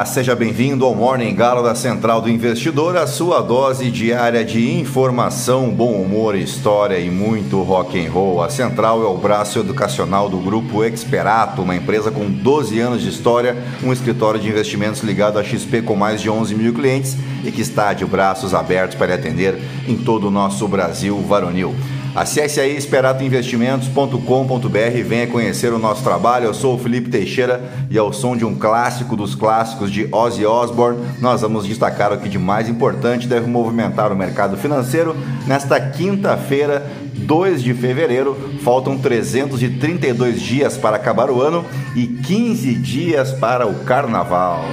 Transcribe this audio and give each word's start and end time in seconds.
dia! 0.00 0.06
Seja 0.06 0.34
bem-vindo 0.34 0.84
ao 0.84 0.94
Morning 0.94 1.34
Galo 1.34 1.62
da 1.62 1.74
Central 1.74 2.20
do 2.20 2.28
Investidor, 2.28 2.96
a 2.96 3.06
sua 3.06 3.40
dose 3.40 3.90
diária 3.90 4.44
de 4.44 4.78
informação, 4.78 5.70
bom 5.70 5.92
humor, 5.92 6.34
história 6.34 6.98
e 6.98 7.10
muito 7.10 7.62
rock 7.62 8.04
and 8.04 8.10
roll. 8.10 8.42
A 8.42 8.48
Central 8.48 9.02
é 9.02 9.06
o 9.06 9.16
braço 9.16 9.58
educacional 9.58 10.28
do 10.28 10.38
grupo 10.38 10.84
Experato, 10.84 11.62
uma 11.62 11.76
empresa 11.76 12.10
com 12.10 12.30
12 12.30 12.80
anos 12.80 13.02
de 13.02 13.08
história, 13.08 13.56
um 13.82 13.92
escritório 13.92 14.40
de 14.40 14.48
investimentos 14.48 15.02
ligado 15.02 15.38
à 15.38 15.44
XP 15.44 15.82
com 15.82 15.94
mais 15.94 16.20
de 16.20 16.30
11 16.30 16.54
mil 16.54 16.72
clientes 16.72 17.16
e 17.44 17.52
que 17.52 17.60
está 17.60 17.92
de 17.92 18.04
braços 18.04 18.54
abertos 18.54 18.96
para 18.96 19.14
atender 19.14 19.58
em 19.86 19.96
todo 19.96 20.28
o 20.28 20.30
nosso 20.30 20.66
Brasil 20.66 21.18
varonil. 21.20 21.74
Acesse 22.14 22.60
aí 22.60 22.76
esperatoinvestimentos.com.br 22.76 24.96
e 24.96 25.02
venha 25.02 25.26
conhecer 25.28 25.72
o 25.72 25.78
nosso 25.78 26.02
trabalho. 26.02 26.46
Eu 26.46 26.54
sou 26.54 26.74
o 26.74 26.78
Felipe 26.78 27.08
Teixeira 27.08 27.62
e 27.88 27.96
ao 27.96 28.12
som 28.12 28.36
de 28.36 28.44
um 28.44 28.56
clássico 28.56 29.16
dos 29.16 29.36
clássicos 29.36 29.92
de 29.92 30.08
Ozzy 30.10 30.44
Osbourne, 30.44 30.98
nós 31.20 31.42
vamos 31.42 31.66
destacar 31.66 32.12
o 32.12 32.18
que 32.18 32.28
de 32.28 32.38
mais 32.38 32.68
importante 32.68 33.28
deve 33.28 33.46
movimentar 33.46 34.12
o 34.12 34.16
mercado 34.16 34.56
financeiro 34.56 35.16
nesta 35.46 35.80
quinta-feira, 35.80 36.84
2 37.14 37.62
de 37.62 37.72
fevereiro. 37.74 38.36
Faltam 38.64 38.98
332 38.98 40.40
dias 40.40 40.76
para 40.76 40.96
acabar 40.96 41.30
o 41.30 41.40
ano 41.40 41.64
e 41.94 42.06
15 42.06 42.74
dias 42.74 43.30
para 43.32 43.68
o 43.68 43.84
carnaval. 43.84 44.64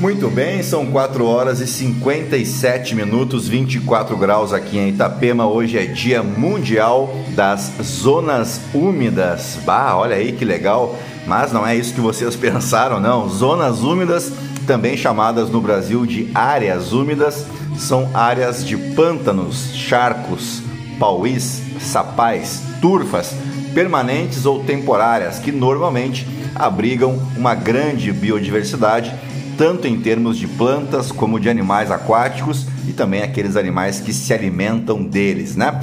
Muito 0.00 0.30
bem, 0.30 0.62
são 0.62 0.86
4 0.86 1.26
horas 1.26 1.58
e 1.58 1.66
57 1.66 2.94
minutos, 2.94 3.48
24 3.48 4.16
graus 4.16 4.52
aqui 4.52 4.78
em 4.78 4.90
Itapema. 4.90 5.48
Hoje 5.48 5.76
é 5.76 5.86
Dia 5.86 6.22
Mundial 6.22 7.12
das 7.34 7.72
Zonas 7.82 8.60
Úmidas. 8.72 9.58
Bah, 9.66 9.96
olha 9.96 10.14
aí 10.14 10.30
que 10.30 10.44
legal. 10.44 10.96
Mas 11.26 11.52
não 11.52 11.66
é 11.66 11.74
isso 11.74 11.94
que 11.94 12.00
vocês 12.00 12.36
pensaram, 12.38 13.00
não. 13.00 13.28
Zonas 13.28 13.82
úmidas, 13.82 14.32
também 14.68 14.96
chamadas 14.96 15.50
no 15.50 15.60
Brasil 15.60 16.06
de 16.06 16.30
áreas 16.32 16.92
úmidas, 16.92 17.44
são 17.76 18.08
áreas 18.14 18.64
de 18.64 18.76
pântanos, 18.76 19.74
charcos, 19.74 20.62
pauís, 21.00 21.60
sapais, 21.80 22.62
turfas, 22.80 23.34
permanentes 23.74 24.46
ou 24.46 24.62
temporárias, 24.62 25.40
que 25.40 25.50
normalmente 25.50 26.24
abrigam 26.54 27.20
uma 27.36 27.56
grande 27.56 28.12
biodiversidade 28.12 29.12
tanto 29.58 29.88
em 29.88 30.00
termos 30.00 30.38
de 30.38 30.46
plantas 30.46 31.10
como 31.10 31.40
de 31.40 31.50
animais 31.50 31.90
aquáticos 31.90 32.64
e 32.86 32.92
também 32.92 33.22
aqueles 33.22 33.56
animais 33.56 33.98
que 33.98 34.12
se 34.12 34.32
alimentam 34.32 35.02
deles, 35.02 35.56
né? 35.56 35.80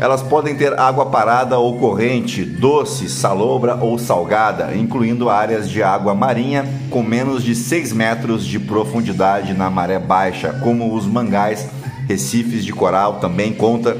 Elas 0.00 0.22
podem 0.22 0.54
ter 0.54 0.78
água 0.78 1.06
parada 1.06 1.58
ou 1.58 1.78
corrente, 1.78 2.42
doce, 2.44 3.08
salobra 3.08 3.76
ou 3.76 3.98
salgada, 3.98 4.74
incluindo 4.74 5.30
áreas 5.30 5.70
de 5.70 5.82
água 5.82 6.14
marinha 6.14 6.66
com 6.90 7.02
menos 7.02 7.42
de 7.42 7.54
6 7.54 7.92
metros 7.92 8.44
de 8.44 8.58
profundidade 8.58 9.54
na 9.54 9.70
maré 9.70 9.98
baixa, 9.98 10.52
como 10.62 10.94
os 10.94 11.06
mangás, 11.06 11.68
recifes 12.08 12.64
de 12.64 12.72
coral 12.72 13.14
também 13.20 13.52
conta 13.52 13.96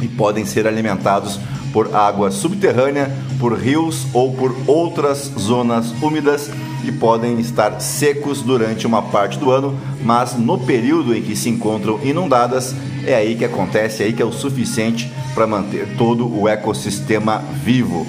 e 0.00 0.08
podem 0.08 0.44
ser 0.44 0.66
alimentados 0.66 1.40
por 1.72 1.94
água 1.94 2.30
subterrânea, 2.30 3.10
por 3.38 3.56
rios 3.56 4.06
ou 4.12 4.32
por 4.32 4.56
outras 4.66 5.30
zonas 5.38 5.90
úmidas 6.02 6.50
que 6.86 6.92
podem 6.92 7.40
estar 7.40 7.80
secos 7.80 8.42
durante 8.42 8.86
uma 8.86 9.02
parte 9.02 9.40
do 9.40 9.50
ano, 9.50 9.76
mas 10.04 10.36
no 10.38 10.56
período 10.56 11.16
em 11.16 11.20
que 11.20 11.34
se 11.34 11.48
encontram 11.48 11.98
inundadas, 12.04 12.76
é 13.04 13.12
aí 13.12 13.34
que 13.34 13.44
acontece, 13.44 14.04
é 14.04 14.06
aí 14.06 14.12
que 14.12 14.22
é 14.22 14.24
o 14.24 14.30
suficiente 14.30 15.12
para 15.34 15.48
manter 15.48 15.96
todo 15.98 16.32
o 16.32 16.48
ecossistema 16.48 17.42
vivo. 17.64 18.06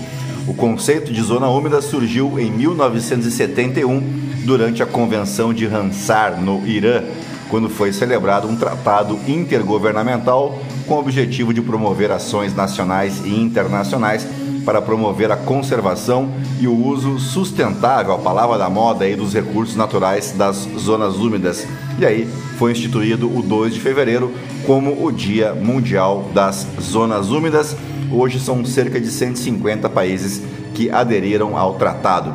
O 0.47 0.53
conceito 0.53 1.11
de 1.11 1.19
zona 1.23 1.49
úmida 1.49 1.81
surgiu 1.81 2.39
em 2.39 2.51
1971 2.51 3.99
durante 4.45 4.83
a 4.83 4.85
Convenção 4.85 5.51
de 5.51 5.66
Ramsar, 5.66 6.39
no 6.39 6.66
Irã, 6.67 7.01
quando 7.49 7.71
foi 7.71 7.91
celebrado 7.91 8.47
um 8.47 8.55
tratado 8.55 9.19
intergovernamental 9.27 10.61
com 10.85 10.93
o 10.93 10.99
objetivo 10.99 11.51
de 11.51 11.63
promover 11.63 12.11
ações 12.11 12.53
nacionais 12.53 13.25
e 13.25 13.41
internacionais 13.41 14.27
para 14.67 14.81
promover 14.81 15.31
a 15.31 15.38
conservação 15.38 16.29
e 16.59 16.67
o 16.67 16.75
uso 16.75 17.17
sustentável, 17.19 18.13
a 18.13 18.17
palavra 18.17 18.57
da 18.57 18.69
moda 18.69 19.05
aí, 19.05 19.16
dos 19.16 19.33
recursos 19.33 19.78
naturais 19.78 20.33
das 20.33 20.67
zonas 20.78 21.16
úmidas. 21.16 21.66
E 21.97 22.05
aí 22.05 22.28
foi 22.57 22.73
instituído 22.73 23.33
o 23.33 23.41
2 23.41 23.75
de 23.75 23.79
fevereiro 23.79 24.29
como 24.66 25.05
o 25.05 25.09
Dia 25.09 25.53
Mundial 25.53 26.25
das 26.33 26.67
Zonas 26.81 27.29
Úmidas. 27.29 27.78
Hoje 28.11 28.41
são 28.41 28.66
cerca 28.66 29.00
de 29.00 29.07
150 29.07 29.89
países 29.89 30.41
que 30.73 30.89
aderiram 30.89 31.57
ao 31.57 31.75
tratado. 31.75 32.34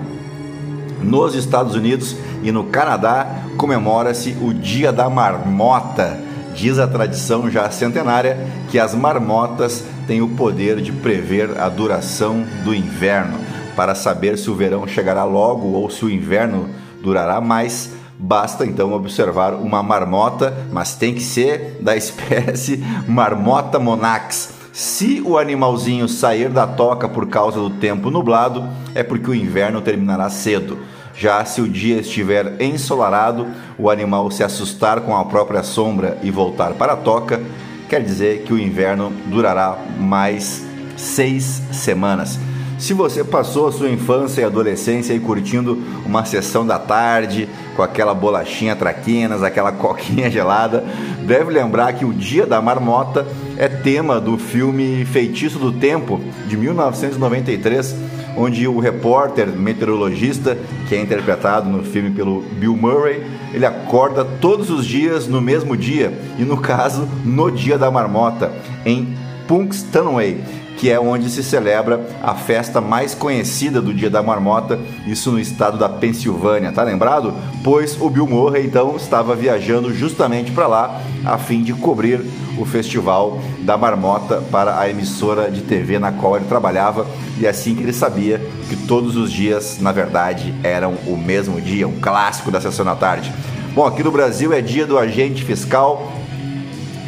Nos 1.02 1.34
Estados 1.34 1.74
Unidos 1.74 2.16
e 2.42 2.50
no 2.50 2.64
Canadá 2.64 3.42
comemora-se 3.58 4.34
o 4.40 4.54
Dia 4.54 4.90
da 4.90 5.10
Marmota. 5.10 6.31
Diz 6.54 6.78
a 6.78 6.86
tradição 6.86 7.50
já 7.50 7.70
centenária 7.70 8.38
que 8.70 8.78
as 8.78 8.94
marmotas 8.94 9.84
tem 10.06 10.20
o 10.20 10.28
poder 10.28 10.80
de 10.80 10.92
prever 10.92 11.58
a 11.58 11.68
duração 11.68 12.44
do 12.64 12.74
inverno. 12.74 13.38
Para 13.74 13.94
saber 13.94 14.36
se 14.36 14.50
o 14.50 14.54
verão 14.54 14.86
chegará 14.86 15.24
logo 15.24 15.68
ou 15.68 15.88
se 15.88 16.04
o 16.04 16.10
inverno 16.10 16.68
durará 17.02 17.40
mais, 17.40 17.92
basta 18.18 18.66
então 18.66 18.92
observar 18.92 19.54
uma 19.54 19.82
marmota, 19.82 20.54
mas 20.70 20.94
tem 20.94 21.14
que 21.14 21.22
ser 21.22 21.78
da 21.80 21.96
espécie 21.96 22.84
Marmota 23.08 23.78
monax. 23.78 24.60
Se 24.72 25.22
o 25.24 25.36
animalzinho 25.36 26.08
sair 26.08 26.48
da 26.48 26.66
toca 26.66 27.08
por 27.08 27.26
causa 27.26 27.58
do 27.58 27.70
tempo 27.70 28.10
nublado, 28.10 28.66
é 28.94 29.02
porque 29.02 29.30
o 29.30 29.34
inverno 29.34 29.82
terminará 29.82 30.30
cedo. 30.30 30.78
Já 31.14 31.44
se 31.44 31.60
o 31.60 31.68
dia 31.68 32.00
estiver 32.00 32.60
ensolarado, 32.60 33.46
o 33.78 33.90
animal 33.90 34.30
se 34.30 34.42
assustar 34.42 35.00
com 35.00 35.16
a 35.16 35.24
própria 35.24 35.62
sombra 35.62 36.18
e 36.22 36.30
voltar 36.30 36.72
para 36.74 36.94
a 36.94 36.96
toca, 36.96 37.40
quer 37.88 38.02
dizer 38.02 38.42
que 38.42 38.52
o 38.52 38.58
inverno 38.58 39.12
durará 39.26 39.76
mais 39.98 40.64
seis 40.96 41.62
semanas. 41.72 42.38
Se 42.78 42.94
você 42.94 43.22
passou 43.22 43.68
a 43.68 43.72
sua 43.72 43.88
infância 43.90 44.40
e 44.40 44.44
adolescência 44.44 45.12
aí 45.12 45.20
curtindo 45.20 45.80
uma 46.04 46.24
sessão 46.24 46.66
da 46.66 46.80
tarde 46.80 47.48
com 47.76 47.82
aquela 47.82 48.12
bolachinha 48.12 48.74
traquinas, 48.74 49.42
aquela 49.42 49.70
coquinha 49.72 50.28
gelada, 50.28 50.84
deve 51.24 51.52
lembrar 51.52 51.92
que 51.92 52.04
o 52.04 52.12
Dia 52.12 52.44
da 52.44 52.60
Marmota 52.60 53.24
é 53.56 53.68
tema 53.68 54.20
do 54.20 54.36
filme 54.36 55.04
Feitiço 55.04 55.60
do 55.60 55.70
Tempo 55.70 56.20
de 56.48 56.56
1993 56.56 57.94
onde 58.36 58.66
o 58.66 58.78
repórter 58.78 59.48
meteorologista, 59.48 60.56
que 60.88 60.94
é 60.94 61.00
interpretado 61.00 61.68
no 61.68 61.82
filme 61.82 62.10
pelo 62.10 62.42
Bill 62.58 62.76
Murray, 62.76 63.22
ele 63.52 63.66
acorda 63.66 64.24
todos 64.24 64.70
os 64.70 64.86
dias 64.86 65.26
no 65.26 65.40
mesmo 65.40 65.76
dia, 65.76 66.12
e 66.38 66.42
no 66.42 66.58
caso, 66.58 67.08
no 67.24 67.50
dia 67.50 67.76
da 67.76 67.90
marmota, 67.90 68.52
em 68.84 69.14
Punxsutawney 69.46 70.40
que 70.82 70.90
é 70.90 70.98
onde 70.98 71.30
se 71.30 71.44
celebra 71.44 72.04
a 72.20 72.34
festa 72.34 72.80
mais 72.80 73.14
conhecida 73.14 73.80
do 73.80 73.94
Dia 73.94 74.10
da 74.10 74.20
Marmota, 74.20 74.80
isso 75.06 75.30
no 75.30 75.38
estado 75.38 75.78
da 75.78 75.88
Pensilvânia, 75.88 76.72
tá 76.72 76.82
lembrado? 76.82 77.32
Pois 77.62 77.96
o 78.00 78.10
Bill 78.10 78.26
Murray 78.26 78.66
então 78.66 78.96
estava 78.96 79.36
viajando 79.36 79.94
justamente 79.94 80.50
para 80.50 80.66
lá 80.66 81.00
a 81.24 81.38
fim 81.38 81.62
de 81.62 81.72
cobrir 81.72 82.20
o 82.58 82.64
festival 82.64 83.40
da 83.60 83.76
Marmota 83.78 84.42
para 84.50 84.76
a 84.76 84.90
emissora 84.90 85.52
de 85.52 85.60
TV 85.60 86.00
na 86.00 86.10
qual 86.10 86.34
ele 86.34 86.46
trabalhava 86.46 87.06
e 87.38 87.46
é 87.46 87.50
assim 87.50 87.76
que 87.76 87.84
ele 87.84 87.92
sabia 87.92 88.40
que 88.68 88.74
todos 88.74 89.16
os 89.16 89.30
dias, 89.30 89.78
na 89.80 89.92
verdade, 89.92 90.52
eram 90.64 90.94
o 91.06 91.16
mesmo 91.16 91.60
dia, 91.60 91.86
um 91.86 92.00
clássico 92.00 92.50
da 92.50 92.60
sessão 92.60 92.84
da 92.84 92.96
tarde. 92.96 93.32
Bom, 93.72 93.86
aqui 93.86 94.02
no 94.02 94.10
Brasil 94.10 94.52
é 94.52 94.60
dia 94.60 94.84
do 94.84 94.98
agente 94.98 95.44
fiscal, 95.44 96.12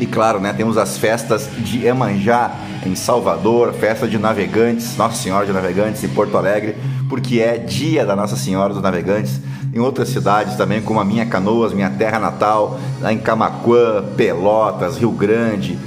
e 0.00 0.06
claro, 0.06 0.40
né, 0.40 0.52
temos 0.52 0.76
as 0.76 0.98
festas 0.98 1.48
de 1.58 1.86
Emanjá 1.86 2.52
em 2.84 2.94
Salvador, 2.94 3.72
festa 3.72 4.06
de 4.06 4.18
navegantes, 4.18 4.96
Nossa 4.96 5.16
Senhora 5.16 5.46
de 5.46 5.52
Navegantes 5.52 6.02
em 6.04 6.08
Porto 6.08 6.36
Alegre, 6.36 6.76
porque 7.08 7.40
é 7.40 7.56
dia 7.56 8.04
da 8.04 8.14
Nossa 8.14 8.36
Senhora 8.36 8.72
dos 8.72 8.82
Navegantes. 8.82 9.40
Em 9.72 9.78
outras 9.78 10.08
cidades 10.08 10.56
também, 10.56 10.80
como 10.80 11.00
a 11.00 11.04
minha 11.04 11.26
Canoas, 11.26 11.72
minha 11.72 11.90
terra 11.90 12.18
natal, 12.18 12.78
lá 13.00 13.12
em 13.12 13.18
Camaquã, 13.18 14.04
Pelotas, 14.16 14.96
Rio 14.98 15.10
Grande, 15.10 15.78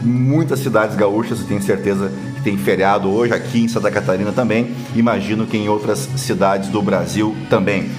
muitas 0.00 0.60
cidades 0.60 0.96
gaúchas, 0.96 1.40
eu 1.40 1.46
tenho 1.46 1.62
certeza 1.62 2.10
que 2.36 2.42
tem 2.42 2.56
feriado 2.56 3.10
hoje 3.10 3.34
aqui 3.34 3.62
em 3.62 3.68
Santa 3.68 3.90
Catarina 3.90 4.32
também, 4.32 4.74
imagino 4.94 5.46
que 5.46 5.56
em 5.56 5.68
outras 5.68 6.08
cidades 6.16 6.68
do 6.70 6.80
Brasil 6.82 7.36
também. 7.48 7.90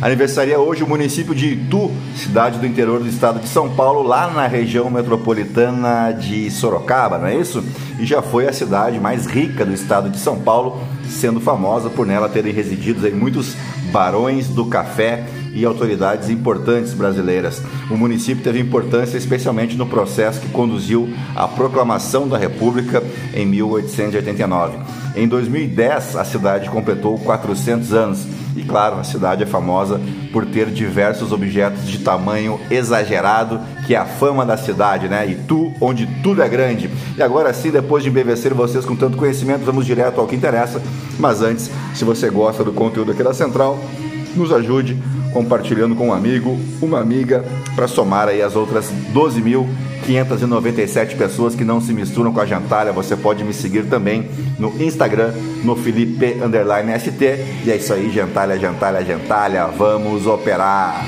Aniversaria 0.00 0.60
hoje 0.60 0.84
o 0.84 0.88
município 0.88 1.34
de 1.34 1.54
Itu, 1.54 1.90
cidade 2.14 2.60
do 2.60 2.66
interior 2.66 3.00
do 3.00 3.08
estado 3.08 3.40
de 3.40 3.48
São 3.48 3.74
Paulo, 3.74 4.00
lá 4.00 4.30
na 4.30 4.46
região 4.46 4.88
metropolitana 4.88 6.12
de 6.12 6.48
Sorocaba, 6.52 7.18
não 7.18 7.26
é 7.26 7.34
isso? 7.34 7.64
E 7.98 8.06
já 8.06 8.22
foi 8.22 8.46
a 8.46 8.52
cidade 8.52 9.00
mais 9.00 9.26
rica 9.26 9.66
do 9.66 9.74
estado 9.74 10.08
de 10.08 10.18
São 10.18 10.38
Paulo, 10.38 10.80
sendo 11.08 11.40
famosa 11.40 11.90
por 11.90 12.06
nela 12.06 12.28
terem 12.28 12.52
residido 12.52 13.10
muitos 13.12 13.56
barões 13.90 14.46
do 14.46 14.66
café 14.66 15.26
e 15.54 15.64
autoridades 15.64 16.30
importantes 16.30 16.94
brasileiras. 16.94 17.62
O 17.90 17.96
município 17.96 18.42
teve 18.42 18.60
importância 18.60 19.16
especialmente 19.16 19.76
no 19.76 19.86
processo 19.86 20.40
que 20.40 20.48
conduziu 20.48 21.08
à 21.34 21.46
proclamação 21.46 22.28
da 22.28 22.38
República 22.38 23.02
em 23.34 23.46
1889. 23.46 24.78
Em 25.16 25.26
2010, 25.26 26.16
a 26.16 26.24
cidade 26.24 26.70
completou 26.70 27.18
400 27.18 27.92
anos. 27.92 28.26
E 28.56 28.62
claro, 28.62 28.98
a 28.98 29.04
cidade 29.04 29.42
é 29.42 29.46
famosa 29.46 30.00
por 30.32 30.46
ter 30.46 30.66
diversos 30.66 31.32
objetos 31.32 31.86
de 31.86 31.98
tamanho 31.98 32.60
exagerado, 32.70 33.60
que 33.86 33.94
é 33.94 33.98
a 33.98 34.04
fama 34.04 34.44
da 34.44 34.56
cidade, 34.56 35.08
né? 35.08 35.26
E 35.28 35.34
tu, 35.34 35.72
onde 35.80 36.06
tudo 36.22 36.42
é 36.42 36.48
grande. 36.48 36.90
E 37.16 37.22
agora 37.22 37.52
sim, 37.52 37.70
depois 37.70 38.02
de 38.02 38.10
embevecer 38.10 38.52
vocês 38.54 38.84
com 38.84 38.96
tanto 38.96 39.16
conhecimento, 39.16 39.64
vamos 39.64 39.86
direto 39.86 40.20
ao 40.20 40.26
que 40.26 40.36
interessa. 40.36 40.80
Mas 41.18 41.42
antes, 41.42 41.70
se 41.94 42.04
você 42.04 42.30
gosta 42.30 42.64
do 42.64 42.72
conteúdo 42.72 43.12
aqui 43.12 43.22
da 43.22 43.34
Central, 43.34 43.78
nos 44.36 44.52
ajude 44.52 44.96
compartilhando 45.32 45.94
com 45.94 46.08
um 46.08 46.12
amigo, 46.12 46.58
uma 46.80 47.00
amiga, 47.00 47.44
para 47.74 47.88
somar 47.88 48.28
aí 48.28 48.42
as 48.42 48.56
outras 48.56 48.90
12.597 49.12 51.16
pessoas 51.16 51.54
que 51.54 51.64
não 51.64 51.80
se 51.80 51.92
misturam 51.92 52.32
com 52.32 52.40
a 52.40 52.46
Jantalha. 52.46 52.92
Você 52.92 53.16
pode 53.16 53.44
me 53.44 53.52
seguir 53.52 53.86
também 53.86 54.28
no 54.58 54.74
Instagram, 54.82 55.32
no 55.64 55.76
Felipe 55.76 56.36
ST. 56.98 57.24
E 57.64 57.70
é 57.70 57.76
isso 57.76 57.92
aí, 57.92 58.10
Jantalha, 58.10 58.58
Jantalha, 58.58 59.04
Jantalha. 59.04 59.66
Vamos 59.66 60.26
operar! 60.26 61.04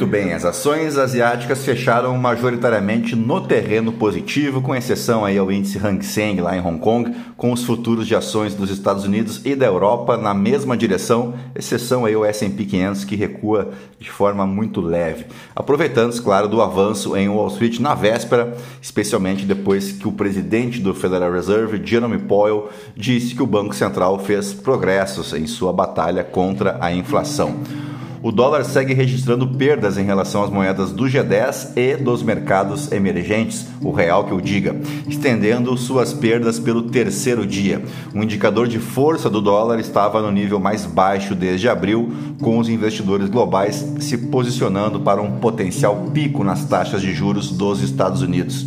Muito 0.00 0.12
bem, 0.12 0.32
as 0.32 0.46
ações 0.46 0.96
asiáticas 0.96 1.62
fecharam 1.62 2.16
majoritariamente 2.16 3.14
no 3.14 3.38
terreno 3.42 3.92
positivo, 3.92 4.62
com 4.62 4.74
exceção 4.74 5.26
aí 5.26 5.36
ao 5.36 5.52
índice 5.52 5.76
Hang 5.76 6.02
Seng 6.02 6.40
lá 6.40 6.56
em 6.56 6.60
Hong 6.60 6.78
Kong, 6.78 7.14
com 7.36 7.52
os 7.52 7.64
futuros 7.64 8.06
de 8.06 8.14
ações 8.14 8.54
dos 8.54 8.70
Estados 8.70 9.04
Unidos 9.04 9.42
e 9.44 9.54
da 9.54 9.66
Europa 9.66 10.16
na 10.16 10.32
mesma 10.32 10.74
direção, 10.74 11.34
exceção 11.54 12.06
aí 12.06 12.16
o 12.16 12.24
S&P 12.24 12.64
500 12.64 13.04
que 13.04 13.14
recua 13.14 13.72
de 13.98 14.10
forma 14.10 14.46
muito 14.46 14.80
leve. 14.80 15.26
Aproveitando, 15.54 16.18
claro, 16.22 16.48
do 16.48 16.62
avanço 16.62 17.14
em 17.14 17.28
Wall 17.28 17.48
Street 17.48 17.78
na 17.78 17.94
véspera, 17.94 18.56
especialmente 18.80 19.44
depois 19.44 19.92
que 19.92 20.08
o 20.08 20.12
presidente 20.12 20.80
do 20.80 20.94
Federal 20.94 21.30
Reserve, 21.30 21.78
Jerome 21.84 22.16
Powell, 22.20 22.70
disse 22.96 23.34
que 23.34 23.42
o 23.42 23.46
Banco 23.46 23.74
Central 23.74 24.18
fez 24.18 24.54
progressos 24.54 25.34
em 25.34 25.46
sua 25.46 25.74
batalha 25.74 26.24
contra 26.24 26.78
a 26.80 26.90
inflação 26.90 27.60
o 28.22 28.30
dólar 28.30 28.64
segue 28.64 28.92
registrando 28.92 29.46
perdas 29.46 29.96
em 29.96 30.04
relação 30.04 30.42
às 30.42 30.50
moedas 30.50 30.92
do 30.92 31.04
G10 31.04 31.76
e 31.76 31.96
dos 31.96 32.22
mercados 32.22 32.92
emergentes, 32.92 33.66
o 33.82 33.90
real 33.90 34.24
que 34.24 34.32
eu 34.32 34.40
diga, 34.40 34.76
estendendo 35.08 35.76
suas 35.76 36.12
perdas 36.12 36.58
pelo 36.58 36.82
terceiro 36.82 37.46
dia. 37.46 37.82
O 38.14 38.22
indicador 38.22 38.68
de 38.68 38.78
força 38.78 39.30
do 39.30 39.40
dólar 39.40 39.78
estava 39.78 40.20
no 40.20 40.30
nível 40.30 40.60
mais 40.60 40.84
baixo 40.84 41.34
desde 41.34 41.68
abril, 41.68 42.12
com 42.42 42.58
os 42.58 42.68
investidores 42.68 43.28
globais 43.28 43.86
se 44.00 44.18
posicionando 44.18 45.00
para 45.00 45.22
um 45.22 45.38
potencial 45.38 46.10
pico 46.12 46.44
nas 46.44 46.64
taxas 46.66 47.00
de 47.00 47.12
juros 47.12 47.50
dos 47.50 47.82
Estados 47.82 48.20
Unidos. 48.20 48.66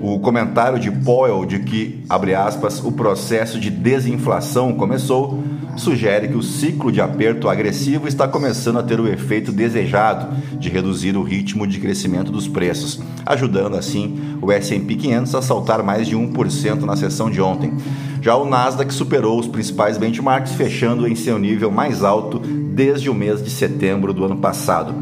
O 0.00 0.18
comentário 0.18 0.78
de 0.78 0.90
Powell 0.90 1.44
de 1.44 1.60
que, 1.60 2.04
abre 2.08 2.34
aspas, 2.34 2.82
o 2.84 2.92
processo 2.92 3.58
de 3.58 3.70
desinflação 3.70 4.74
começou 4.74 5.42
sugere 5.76 6.28
que 6.28 6.36
o 6.36 6.42
ciclo 6.42 6.90
de 6.90 7.00
aperto 7.00 7.48
agressivo 7.48 8.08
está 8.08 8.26
começando 8.26 8.78
a 8.78 8.82
ter 8.82 8.98
o 8.98 9.06
efeito 9.06 9.52
desejado 9.52 10.34
de 10.58 10.68
reduzir 10.68 11.16
o 11.16 11.22
ritmo 11.22 11.66
de 11.66 11.78
crescimento 11.78 12.32
dos 12.32 12.48
preços, 12.48 13.00
ajudando 13.24 13.76
assim 13.76 14.38
o 14.40 14.50
S&P 14.50 14.94
500 14.94 15.34
a 15.34 15.42
saltar 15.42 15.82
mais 15.82 16.06
de 16.06 16.16
1% 16.16 16.82
na 16.82 16.96
sessão 16.96 17.30
de 17.30 17.40
ontem. 17.40 17.72
Já 18.22 18.36
o 18.36 18.48
Nasdaq 18.48 18.92
superou 18.92 19.38
os 19.38 19.46
principais 19.46 19.98
benchmarks, 19.98 20.52
fechando 20.52 21.06
em 21.06 21.14
seu 21.14 21.38
nível 21.38 21.70
mais 21.70 22.02
alto 22.02 22.38
desde 22.38 23.08
o 23.08 23.14
mês 23.14 23.42
de 23.42 23.50
setembro 23.50 24.12
do 24.12 24.24
ano 24.24 24.36
passado. 24.36 24.94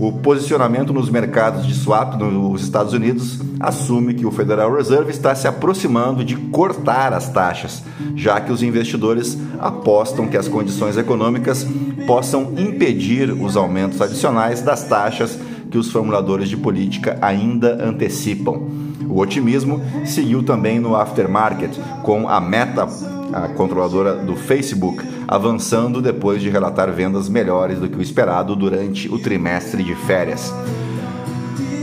O 0.00 0.12
posicionamento 0.12 0.92
nos 0.92 1.10
mercados 1.10 1.66
de 1.66 1.74
swap 1.74 2.14
nos 2.14 2.62
Estados 2.62 2.92
Unidos 2.92 3.40
assume 3.58 4.14
que 4.14 4.24
o 4.24 4.30
Federal 4.30 4.72
Reserve 4.72 5.10
está 5.10 5.34
se 5.34 5.48
aproximando 5.48 6.24
de 6.24 6.36
cortar 6.36 7.12
as 7.12 7.28
taxas, 7.30 7.82
já 8.14 8.40
que 8.40 8.52
os 8.52 8.62
investidores 8.62 9.36
apostam 9.58 10.28
que 10.28 10.36
as 10.36 10.46
condições 10.46 10.96
econômicas 10.96 11.66
possam 12.06 12.52
impedir 12.56 13.32
os 13.32 13.56
aumentos 13.56 14.00
adicionais 14.00 14.62
das 14.62 14.84
taxas 14.84 15.36
que 15.68 15.76
os 15.76 15.90
formuladores 15.90 16.48
de 16.48 16.56
política 16.56 17.18
ainda 17.20 17.84
antecipam. 17.84 18.68
O 19.08 19.18
otimismo 19.18 19.80
seguiu 20.04 20.44
também 20.44 20.78
no 20.78 20.94
aftermarket, 20.94 21.76
com 22.04 22.28
a 22.28 22.40
Meta, 22.40 22.86
a 23.32 23.48
controladora 23.48 24.14
do 24.14 24.36
Facebook, 24.36 25.04
avançando 25.26 26.00
depois 26.00 26.40
de 26.40 26.48
relatar 26.48 26.90
vendas 26.92 27.28
melhores 27.28 27.78
do 27.78 27.88
que 27.88 27.98
o 27.98 28.02
esperado 28.02 28.54
durante 28.56 29.08
o 29.08 29.18
trimestre 29.18 29.82
de 29.82 29.94
férias. 29.94 30.52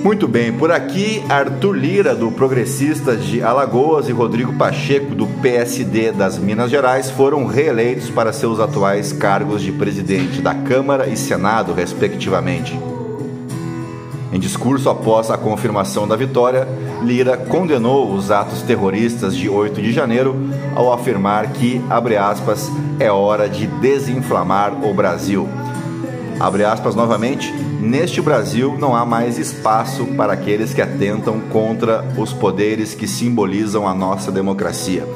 Muito 0.05 0.27
bem, 0.27 0.53
por 0.53 0.71
aqui 0.71 1.23
Arthur 1.27 1.73
Lira, 1.73 2.13
do 2.13 2.31
Progressistas 2.31 3.23
de 3.23 3.41
Alagoas, 3.41 4.07
e 4.07 4.11
Rodrigo 4.11 4.53
Pacheco, 4.53 5.15
do 5.15 5.25
PSD 5.41 6.11
das 6.11 6.37
Minas 6.37 6.69
Gerais, 6.69 7.09
foram 7.09 7.47
reeleitos 7.47 8.11
para 8.11 8.31
seus 8.31 8.59
atuais 8.59 9.11
cargos 9.11 9.63
de 9.63 9.71
presidente 9.71 10.41
da 10.41 10.53
Câmara 10.53 11.07
e 11.07 11.17
Senado, 11.17 11.73
respectivamente. 11.73 12.77
Em 14.35 14.39
discurso 14.39 14.89
após 14.89 15.31
a 15.31 15.37
confirmação 15.37 16.05
da 16.05 16.17
vitória, 16.17 16.67
Lira 17.01 17.37
condenou 17.37 18.13
os 18.13 18.31
atos 18.31 18.61
terroristas 18.63 19.33
de 19.33 19.47
8 19.47 19.81
de 19.81 19.93
janeiro 19.93 20.35
ao 20.75 20.91
afirmar 20.91 21.53
que, 21.53 21.81
abre 21.89 22.17
aspas, 22.17 22.69
é 22.99 23.09
hora 23.09 23.47
de 23.47 23.65
desinflamar 23.65 24.85
o 24.85 24.93
Brasil. 24.93 25.47
Abre 26.37 26.65
aspas 26.65 26.95
novamente, 26.95 27.49
neste 27.79 28.21
Brasil 28.21 28.75
não 28.77 28.93
há 28.93 29.05
mais 29.05 29.39
espaço 29.39 30.05
para 30.17 30.33
aqueles 30.33 30.73
que 30.73 30.81
atentam 30.81 31.39
contra 31.49 32.03
os 32.17 32.33
poderes 32.33 32.93
que 32.93 33.07
simbolizam 33.07 33.87
a 33.87 33.93
nossa 33.93 34.33
democracia. 34.33 35.07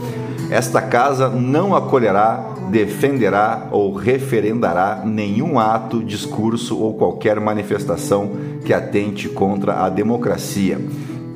Esta 0.49 0.81
casa 0.81 1.27
não 1.27 1.75
acolherá 1.75 2.55
defenderá 2.69 3.67
ou 3.71 3.93
referendará 3.93 5.01
nenhum 5.03 5.59
ato, 5.59 6.03
discurso 6.03 6.79
ou 6.79 6.93
qualquer 6.93 7.39
manifestação 7.39 8.31
que 8.69 8.73
atente 8.75 9.27
contra 9.27 9.83
a 9.83 9.89
democracia. 9.89 10.79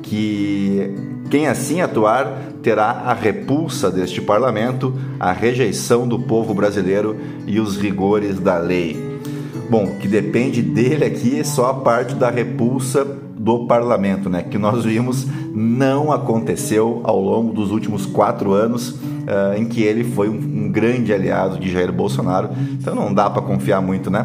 Que 0.04 0.94
quem 1.28 1.48
assim 1.48 1.80
atuar 1.80 2.32
terá 2.62 2.90
a 3.06 3.12
repulsa 3.12 3.90
deste 3.90 4.22
parlamento, 4.22 4.94
a 5.18 5.32
rejeição 5.32 6.06
do 6.06 6.16
povo 6.16 6.54
brasileiro 6.54 7.16
e 7.44 7.58
os 7.58 7.76
rigores 7.76 8.38
da 8.38 8.58
lei. 8.58 9.18
Bom, 9.68 9.96
que 9.98 10.06
depende 10.06 10.62
dele 10.62 11.04
aqui 11.04 11.40
é 11.40 11.42
só 11.42 11.70
a 11.70 11.74
parte 11.74 12.14
da 12.14 12.30
repulsa 12.30 13.04
do 13.04 13.66
parlamento, 13.66 14.30
né? 14.30 14.44
Que 14.44 14.56
nós 14.56 14.84
vimos 14.84 15.26
não 15.52 16.12
aconteceu 16.12 17.00
ao 17.02 17.20
longo 17.20 17.52
dos 17.52 17.72
últimos 17.72 18.06
quatro 18.06 18.52
anos 18.52 18.90
uh, 18.90 19.56
em 19.56 19.64
que 19.64 19.82
ele 19.82 20.04
foi 20.04 20.28
um, 20.28 20.36
um 20.36 20.70
grande 20.70 21.12
aliado 21.12 21.58
de 21.58 21.68
Jair 21.68 21.92
Bolsonaro. 21.92 22.50
Então 22.74 22.94
não 22.94 23.12
dá 23.12 23.28
para 23.28 23.42
confiar 23.42 23.82
muito, 23.82 24.08
né? 24.08 24.22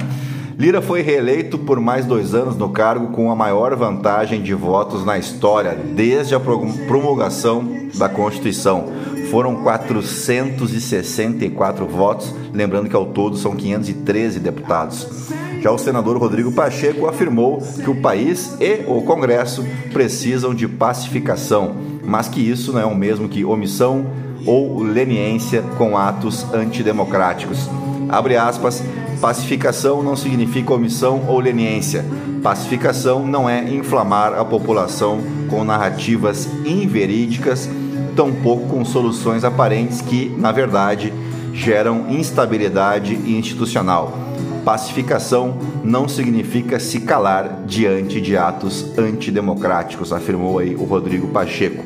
Lira 0.59 0.81
foi 0.81 1.01
reeleito 1.01 1.57
por 1.57 1.79
mais 1.79 2.05
dois 2.05 2.35
anos 2.35 2.57
no 2.57 2.67
cargo 2.67 3.13
com 3.13 3.31
a 3.31 3.35
maior 3.35 3.73
vantagem 3.77 4.41
de 4.41 4.53
votos 4.53 5.05
na 5.05 5.17
história, 5.17 5.73
desde 5.73 6.35
a 6.35 6.39
promulgação 6.39 7.63
da 7.95 8.09
Constituição. 8.09 8.91
foram 9.31 9.63
464 9.63 11.87
votos, 11.87 12.35
lembrando 12.51 12.89
que 12.89 12.95
ao 12.95 13.05
todo 13.05 13.37
são 13.37 13.55
513 13.55 14.37
deputados. 14.39 15.29
Já 15.61 15.71
o 15.71 15.77
senador 15.77 16.17
Rodrigo 16.17 16.51
Pacheco 16.51 17.07
afirmou 17.07 17.61
que 17.61 17.89
o 17.89 18.01
país 18.01 18.57
e 18.59 18.83
o 18.85 19.01
Congresso 19.03 19.65
precisam 19.93 20.53
de 20.53 20.67
pacificação, 20.67 21.73
mas 22.03 22.27
que 22.27 22.41
isso 22.41 22.73
não 22.73 22.81
é 22.81 22.85
o 22.85 22.93
mesmo 22.93 23.29
que 23.29 23.45
omissão 23.45 24.07
ou 24.45 24.83
leniência 24.83 25.61
com 25.77 25.95
atos 25.95 26.45
antidemocráticos. 26.53 27.69
Abre 28.09 28.35
aspas, 28.35 28.83
pacificação 29.19 30.01
não 30.01 30.15
significa 30.15 30.73
omissão 30.73 31.25
ou 31.27 31.39
leniência. 31.39 32.05
Pacificação 32.41 33.25
não 33.25 33.49
é 33.49 33.61
inflamar 33.69 34.33
a 34.33 34.45
população 34.45 35.19
com 35.49 35.63
narrativas 35.63 36.47
inverídicas, 36.65 37.69
tampouco 38.15 38.67
com 38.67 38.85
soluções 38.85 39.43
aparentes 39.43 40.01
que, 40.01 40.29
na 40.37 40.51
verdade, 40.51 41.13
geram 41.53 42.09
instabilidade 42.09 43.13
institucional. 43.13 44.17
Pacificação 44.63 45.57
não 45.83 46.07
significa 46.07 46.79
se 46.79 47.01
calar 47.01 47.63
diante 47.65 48.21
de 48.21 48.37
atos 48.37 48.97
antidemocráticos, 48.97 50.13
afirmou 50.13 50.59
aí 50.59 50.75
o 50.75 50.83
Rodrigo 50.83 51.27
Pacheco. 51.29 51.83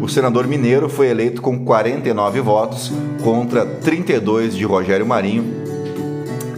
O 0.00 0.08
senador 0.08 0.46
mineiro 0.46 0.88
foi 0.88 1.08
eleito 1.08 1.42
com 1.42 1.58
49 1.64 2.40
votos 2.40 2.92
contra 3.22 3.66
32 3.66 4.54
de 4.54 4.64
Rogério 4.64 5.06
Marinho, 5.06 5.69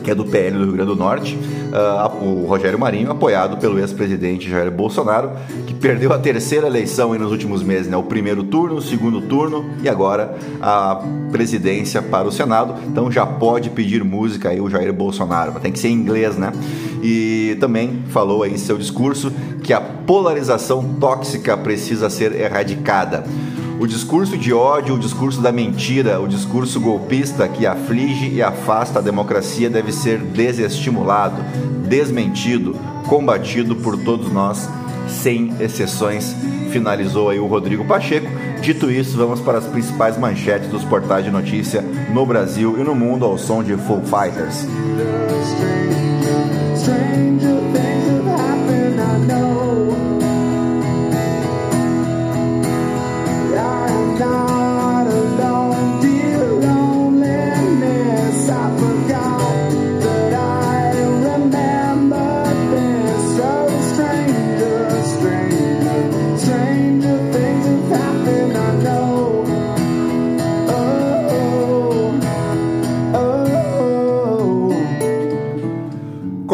que 0.02 0.10
é 0.10 0.14
do 0.14 0.24
PL 0.24 0.58
do 0.58 0.64
Rio 0.64 0.72
Grande 0.72 0.90
do 0.90 0.96
Norte. 0.96 1.36
Uh, 1.36 2.24
o 2.24 2.46
Rogério 2.46 2.78
Marinho, 2.78 3.10
apoiado 3.10 3.56
pelo 3.56 3.78
ex-presidente 3.78 4.50
Jair 4.50 4.70
Bolsonaro, 4.70 5.30
que 5.66 5.74
perdeu 5.74 6.12
a 6.12 6.18
terceira 6.18 6.66
eleição 6.66 7.14
nos 7.14 7.30
últimos 7.30 7.62
meses, 7.62 7.88
né? 7.88 7.96
o 7.96 8.02
primeiro 8.02 8.44
turno, 8.44 8.76
o 8.76 8.82
segundo 8.82 9.20
turno 9.22 9.64
e 9.82 9.88
agora 9.88 10.36
a 10.60 11.02
presidência 11.30 12.02
para 12.02 12.28
o 12.28 12.32
Senado. 12.32 12.74
Então 12.86 13.10
já 13.10 13.24
pode 13.24 13.70
pedir 13.70 14.04
música 14.04 14.50
aí 14.50 14.60
o 14.60 14.68
Jair 14.68 14.92
Bolsonaro, 14.92 15.52
tem 15.60 15.72
que 15.72 15.78
ser 15.78 15.88
em 15.88 15.94
inglês, 15.94 16.36
né? 16.36 16.52
E 17.02 17.56
também 17.58 18.04
falou 18.08 18.42
aí 18.42 18.52
em 18.52 18.58
seu 18.58 18.78
discurso 18.78 19.32
que 19.62 19.72
a 19.72 19.80
polarização 19.80 20.94
tóxica 21.00 21.56
precisa 21.56 22.08
ser 22.10 22.38
erradicada. 22.38 23.24
O 23.82 23.86
discurso 23.88 24.38
de 24.38 24.52
ódio, 24.52 24.94
o 24.94 24.98
discurso 24.98 25.40
da 25.40 25.50
mentira, 25.50 26.20
o 26.20 26.28
discurso 26.28 26.80
golpista 26.80 27.48
que 27.48 27.66
aflige 27.66 28.28
e 28.28 28.40
afasta 28.40 29.00
a 29.00 29.02
democracia 29.02 29.68
deve 29.68 29.90
ser 29.90 30.18
desestimulado, 30.20 31.42
desmentido, 31.88 32.76
combatido 33.08 33.74
por 33.74 33.98
todos 34.04 34.32
nós, 34.32 34.68
sem 35.08 35.52
exceções, 35.60 36.32
finalizou 36.70 37.28
aí 37.28 37.40
o 37.40 37.48
Rodrigo 37.48 37.84
Pacheco. 37.84 38.28
Dito 38.60 38.88
isso, 38.88 39.16
vamos 39.16 39.40
para 39.40 39.58
as 39.58 39.66
principais 39.66 40.16
manchetes 40.16 40.68
dos 40.68 40.84
portais 40.84 41.24
de 41.24 41.32
notícia 41.32 41.82
no 42.14 42.24
Brasil 42.24 42.78
e 42.78 42.84
no 42.84 42.94
mundo 42.94 43.24
ao 43.24 43.36
som 43.36 43.64
de 43.64 43.76
Full 43.76 44.02
Fighters. 44.02 44.64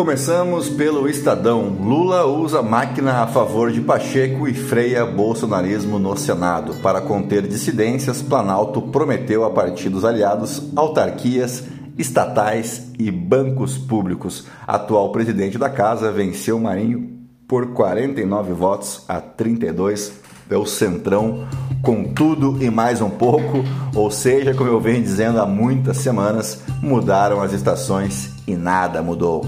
Começamos 0.09 0.71
pelo 0.71 1.07
Estadão. 1.07 1.69
Lula 1.69 2.25
usa 2.25 2.63
máquina 2.63 3.21
a 3.21 3.27
favor 3.27 3.71
de 3.71 3.83
Pacheco 3.83 4.49
e 4.49 4.55
freia 4.55 5.05
bolsonarismo 5.05 5.99
no 5.99 6.17
Senado. 6.17 6.73
Para 6.77 7.03
conter 7.03 7.47
dissidências, 7.47 8.23
Planalto 8.23 8.81
prometeu 8.81 9.45
a 9.45 9.51
partidos 9.51 10.07
aliados 10.07 10.63
autarquias, 10.75 11.65
estatais 11.99 12.91
e 12.99 13.11
bancos 13.11 13.77
públicos. 13.77 14.47
Atual 14.67 15.13
presidente 15.13 15.59
da 15.59 15.69
casa 15.69 16.11
venceu 16.11 16.59
Marinho 16.59 17.11
por 17.47 17.75
49 17.75 18.55
votos 18.55 19.05
a 19.07 19.21
32. 19.21 20.11
É 20.49 20.57
o 20.57 20.65
Centrão 20.65 21.47
com 21.83 22.15
tudo 22.15 22.57
e 22.65 22.71
mais 22.71 23.03
um 23.03 23.11
pouco, 23.11 23.63
ou 23.95 24.11
seja, 24.11 24.55
como 24.55 24.71
eu 24.71 24.81
venho 24.81 25.03
dizendo 25.03 25.39
há 25.39 25.45
muitas 25.45 25.99
semanas, 25.99 26.63
mudaram 26.83 27.43
as 27.43 27.53
estações 27.53 28.31
e 28.47 28.57
nada 28.57 29.03
mudou. 29.03 29.45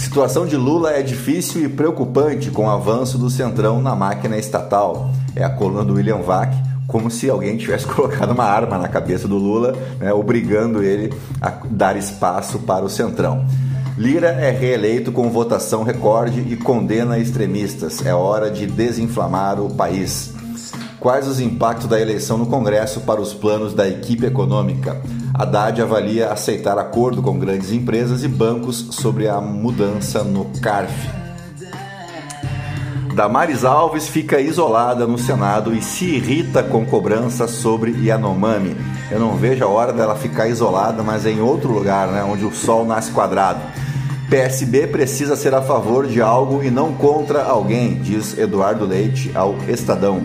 Situação 0.00 0.46
de 0.46 0.56
Lula 0.56 0.92
é 0.92 1.02
difícil 1.02 1.62
e 1.62 1.68
preocupante 1.68 2.50
com 2.50 2.64
o 2.64 2.70
avanço 2.70 3.18
do 3.18 3.28
Centrão 3.28 3.82
na 3.82 3.94
máquina 3.94 4.38
estatal. 4.38 5.10
É 5.36 5.44
a 5.44 5.50
coluna 5.50 5.84
do 5.84 5.92
William 5.92 6.22
Vac, 6.22 6.54
como 6.86 7.10
se 7.10 7.28
alguém 7.28 7.58
tivesse 7.58 7.84
colocado 7.86 8.30
uma 8.30 8.44
arma 8.44 8.78
na 8.78 8.88
cabeça 8.88 9.28
do 9.28 9.36
Lula, 9.36 9.76
né, 10.00 10.10
obrigando 10.10 10.82
ele 10.82 11.14
a 11.38 11.50
dar 11.66 11.98
espaço 11.98 12.60
para 12.60 12.82
o 12.82 12.88
Centrão. 12.88 13.44
Lira 13.98 14.28
é 14.28 14.50
reeleito 14.50 15.12
com 15.12 15.30
votação 15.30 15.82
recorde 15.82 16.40
e 16.40 16.56
condena 16.56 17.18
extremistas. 17.18 18.04
É 18.04 18.14
hora 18.14 18.50
de 18.50 18.66
desinflamar 18.66 19.60
o 19.60 19.74
país. 19.74 20.32
Quais 20.98 21.28
os 21.28 21.40
impactos 21.40 21.86
da 21.86 22.00
eleição 22.00 22.38
no 22.38 22.46
Congresso 22.46 23.02
para 23.02 23.20
os 23.20 23.34
planos 23.34 23.74
da 23.74 23.86
equipe 23.86 24.24
econômica? 24.24 24.98
Haddad 25.40 25.80
avalia 25.80 26.30
aceitar 26.30 26.76
acordo 26.76 27.22
com 27.22 27.38
grandes 27.38 27.72
empresas 27.72 28.22
e 28.22 28.28
bancos 28.28 28.88
sobre 28.90 29.26
a 29.26 29.40
mudança 29.40 30.22
no 30.22 30.44
CARF. 30.60 31.08
Damares 33.14 33.64
Alves 33.64 34.06
fica 34.06 34.38
isolada 34.38 35.06
no 35.06 35.16
Senado 35.16 35.74
e 35.74 35.80
se 35.80 36.04
irrita 36.04 36.62
com 36.62 36.84
cobrança 36.84 37.48
sobre 37.48 37.92
Yanomami. 38.06 38.76
Eu 39.10 39.18
não 39.18 39.34
vejo 39.34 39.64
a 39.64 39.68
hora 39.68 39.94
dela 39.94 40.14
ficar 40.14 40.46
isolada, 40.46 41.02
mas 41.02 41.24
é 41.24 41.30
em 41.30 41.40
outro 41.40 41.72
lugar, 41.72 42.08
né, 42.08 42.22
onde 42.22 42.44
o 42.44 42.54
sol 42.54 42.84
nasce 42.84 43.10
quadrado. 43.10 43.62
PSB 44.28 44.88
precisa 44.88 45.36
ser 45.36 45.54
a 45.54 45.62
favor 45.62 46.06
de 46.06 46.20
algo 46.20 46.62
e 46.62 46.70
não 46.70 46.92
contra 46.92 47.44
alguém, 47.44 47.94
diz 47.94 48.36
Eduardo 48.36 48.84
Leite 48.84 49.30
ao 49.34 49.56
Estadão. 49.66 50.20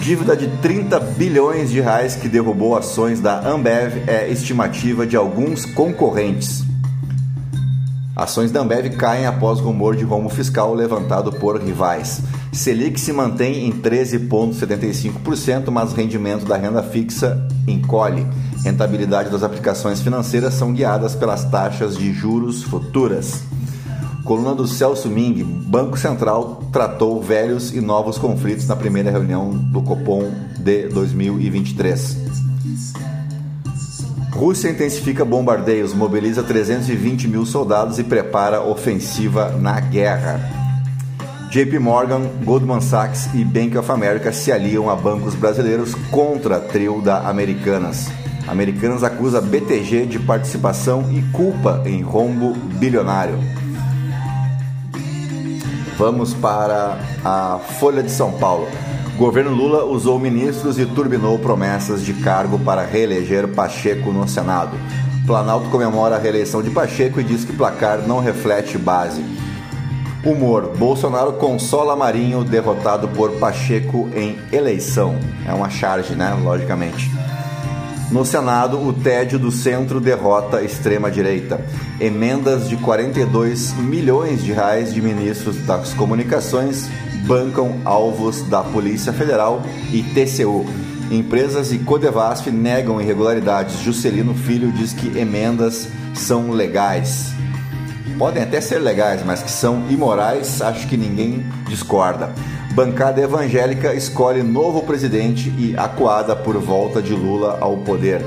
Dívida 0.00 0.34
de 0.34 0.48
30 0.62 0.98
bilhões 0.98 1.70
de 1.70 1.78
reais 1.78 2.16
que 2.16 2.26
derrubou 2.26 2.74
ações 2.74 3.20
da 3.20 3.46
Ambev 3.46 4.08
é 4.08 4.30
estimativa 4.30 5.06
de 5.06 5.14
alguns 5.14 5.66
concorrentes. 5.66 6.64
Ações 8.16 8.50
da 8.50 8.60
Ambev 8.60 8.96
caem 8.96 9.26
após 9.26 9.60
rumor 9.60 9.94
de 9.94 10.02
rombo 10.02 10.30
fiscal 10.30 10.72
levantado 10.72 11.30
por 11.32 11.60
rivais. 11.60 12.22
Selic 12.50 12.98
se 12.98 13.12
mantém 13.12 13.68
em 13.68 13.72
13,75%, 13.72 15.70
mas 15.70 15.92
rendimento 15.92 16.46
da 16.46 16.56
renda 16.56 16.82
fixa 16.82 17.46
encolhe. 17.68 18.26
Rentabilidade 18.64 19.28
das 19.28 19.42
aplicações 19.42 20.00
financeiras 20.00 20.54
são 20.54 20.72
guiadas 20.72 21.14
pelas 21.14 21.44
taxas 21.44 21.96
de 21.96 22.10
juros 22.12 22.62
futuras. 22.62 23.42
Coluna 24.24 24.54
do 24.54 24.66
Celso 24.66 25.08
Ming, 25.08 25.42
Banco 25.42 25.98
Central 25.98 26.62
tratou 26.72 27.20
velhos 27.22 27.74
e 27.74 27.80
novos 27.80 28.18
conflitos 28.18 28.66
na 28.66 28.76
primeira 28.76 29.10
reunião 29.10 29.50
do 29.50 29.82
Copom 29.82 30.30
de 30.58 30.88
2023. 30.88 32.18
Rússia 34.32 34.70
intensifica 34.70 35.24
bombardeios, 35.24 35.92
mobiliza 35.92 36.42
320 36.42 37.28
mil 37.28 37.44
soldados 37.44 37.98
e 37.98 38.04
prepara 38.04 38.62
ofensiva 38.62 39.50
na 39.50 39.80
guerra. 39.80 40.40
JP 41.50 41.78
Morgan, 41.78 42.22
Goldman 42.44 42.80
Sachs 42.80 43.28
e 43.34 43.44
Bank 43.44 43.76
of 43.76 43.90
America 43.90 44.32
se 44.32 44.52
aliam 44.52 44.88
a 44.88 44.94
bancos 44.94 45.34
brasileiros 45.34 45.94
contra 46.10 46.60
trio 46.60 47.02
da 47.02 47.28
Americanas. 47.28 48.06
Americanas 48.46 49.02
acusa 49.02 49.40
BTG 49.40 50.06
de 50.06 50.18
participação 50.18 51.04
e 51.12 51.22
culpa 51.32 51.82
em 51.84 52.02
rombo 52.02 52.52
bilionário. 52.78 53.59
Vamos 56.00 56.32
para 56.32 56.98
a 57.22 57.58
Folha 57.78 58.02
de 58.02 58.10
São 58.10 58.32
Paulo. 58.32 58.66
Governo 59.18 59.50
Lula 59.50 59.84
usou 59.84 60.18
ministros 60.18 60.78
e 60.78 60.86
turbinou 60.86 61.38
promessas 61.38 62.02
de 62.02 62.14
cargo 62.14 62.58
para 62.58 62.86
reeleger 62.86 63.46
Pacheco 63.48 64.10
no 64.10 64.26
Senado. 64.26 64.78
Planalto 65.26 65.68
comemora 65.68 66.16
a 66.16 66.18
reeleição 66.18 66.62
de 66.62 66.70
Pacheco 66.70 67.20
e 67.20 67.22
diz 67.22 67.44
que 67.44 67.52
placar 67.52 67.98
não 67.98 68.18
reflete 68.18 68.78
base. 68.78 69.22
Humor: 70.24 70.72
Bolsonaro 70.74 71.34
consola 71.34 71.94
Marinho 71.94 72.44
derrotado 72.44 73.06
por 73.08 73.32
Pacheco 73.32 74.08
em 74.14 74.38
eleição. 74.50 75.18
É 75.46 75.52
uma 75.52 75.68
charge, 75.68 76.14
né? 76.14 76.34
Logicamente. 76.42 77.10
No 78.10 78.24
Senado, 78.24 78.84
o 78.84 78.92
tédio 78.92 79.38
do 79.38 79.52
centro 79.52 80.00
derrota 80.00 80.62
extrema-direita. 80.62 81.64
Emendas 82.00 82.68
de 82.68 82.76
42 82.76 83.72
milhões 83.74 84.42
de 84.42 84.52
reais 84.52 84.92
de 84.92 85.00
ministros 85.00 85.56
das 85.64 85.94
comunicações 85.94 86.88
bancam 87.24 87.80
alvos 87.84 88.42
da 88.42 88.64
Polícia 88.64 89.12
Federal 89.12 89.62
e 89.92 90.02
TCU. 90.02 90.66
Empresas 91.08 91.72
e 91.72 91.78
Codevasf 91.78 92.50
negam 92.50 93.00
irregularidades. 93.00 93.78
Juscelino 93.80 94.34
Filho 94.34 94.72
diz 94.72 94.92
que 94.92 95.16
emendas 95.16 95.86
são 96.12 96.50
legais. 96.50 97.32
Podem 98.18 98.42
até 98.42 98.60
ser 98.60 98.80
legais, 98.80 99.24
mas 99.24 99.40
que 99.40 99.50
são 99.50 99.84
imorais, 99.88 100.60
acho 100.60 100.88
que 100.88 100.96
ninguém 100.96 101.46
discorda. 101.68 102.34
Bancada 102.72 103.20
evangélica 103.20 103.94
escolhe 103.94 104.44
novo 104.44 104.82
presidente 104.82 105.52
e 105.58 105.74
acuada 105.76 106.36
por 106.36 106.56
volta 106.56 107.02
de 107.02 107.12
Lula 107.12 107.58
ao 107.60 107.78
poder. 107.78 108.24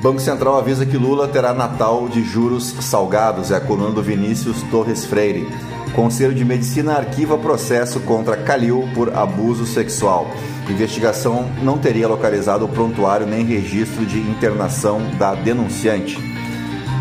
Banco 0.00 0.20
Central 0.20 0.56
avisa 0.56 0.86
que 0.86 0.96
Lula 0.96 1.26
terá 1.26 1.52
Natal 1.52 2.08
de 2.08 2.22
juros 2.22 2.72
salgados, 2.80 3.50
é 3.50 3.56
a 3.56 3.60
coluna 3.60 3.90
do 3.90 4.00
Vinícius 4.00 4.62
Torres 4.70 5.04
Freire. 5.04 5.48
Conselho 5.92 6.32
de 6.32 6.44
Medicina 6.44 6.94
arquiva 6.94 7.36
processo 7.36 7.98
contra 8.00 8.36
Calil 8.36 8.88
por 8.94 9.12
abuso 9.16 9.66
sexual. 9.66 10.30
Investigação 10.70 11.50
não 11.62 11.78
teria 11.78 12.06
localizado 12.06 12.64
o 12.64 12.68
prontuário 12.68 13.26
nem 13.26 13.44
registro 13.44 14.06
de 14.06 14.20
internação 14.20 15.00
da 15.18 15.34
denunciante. 15.34 16.16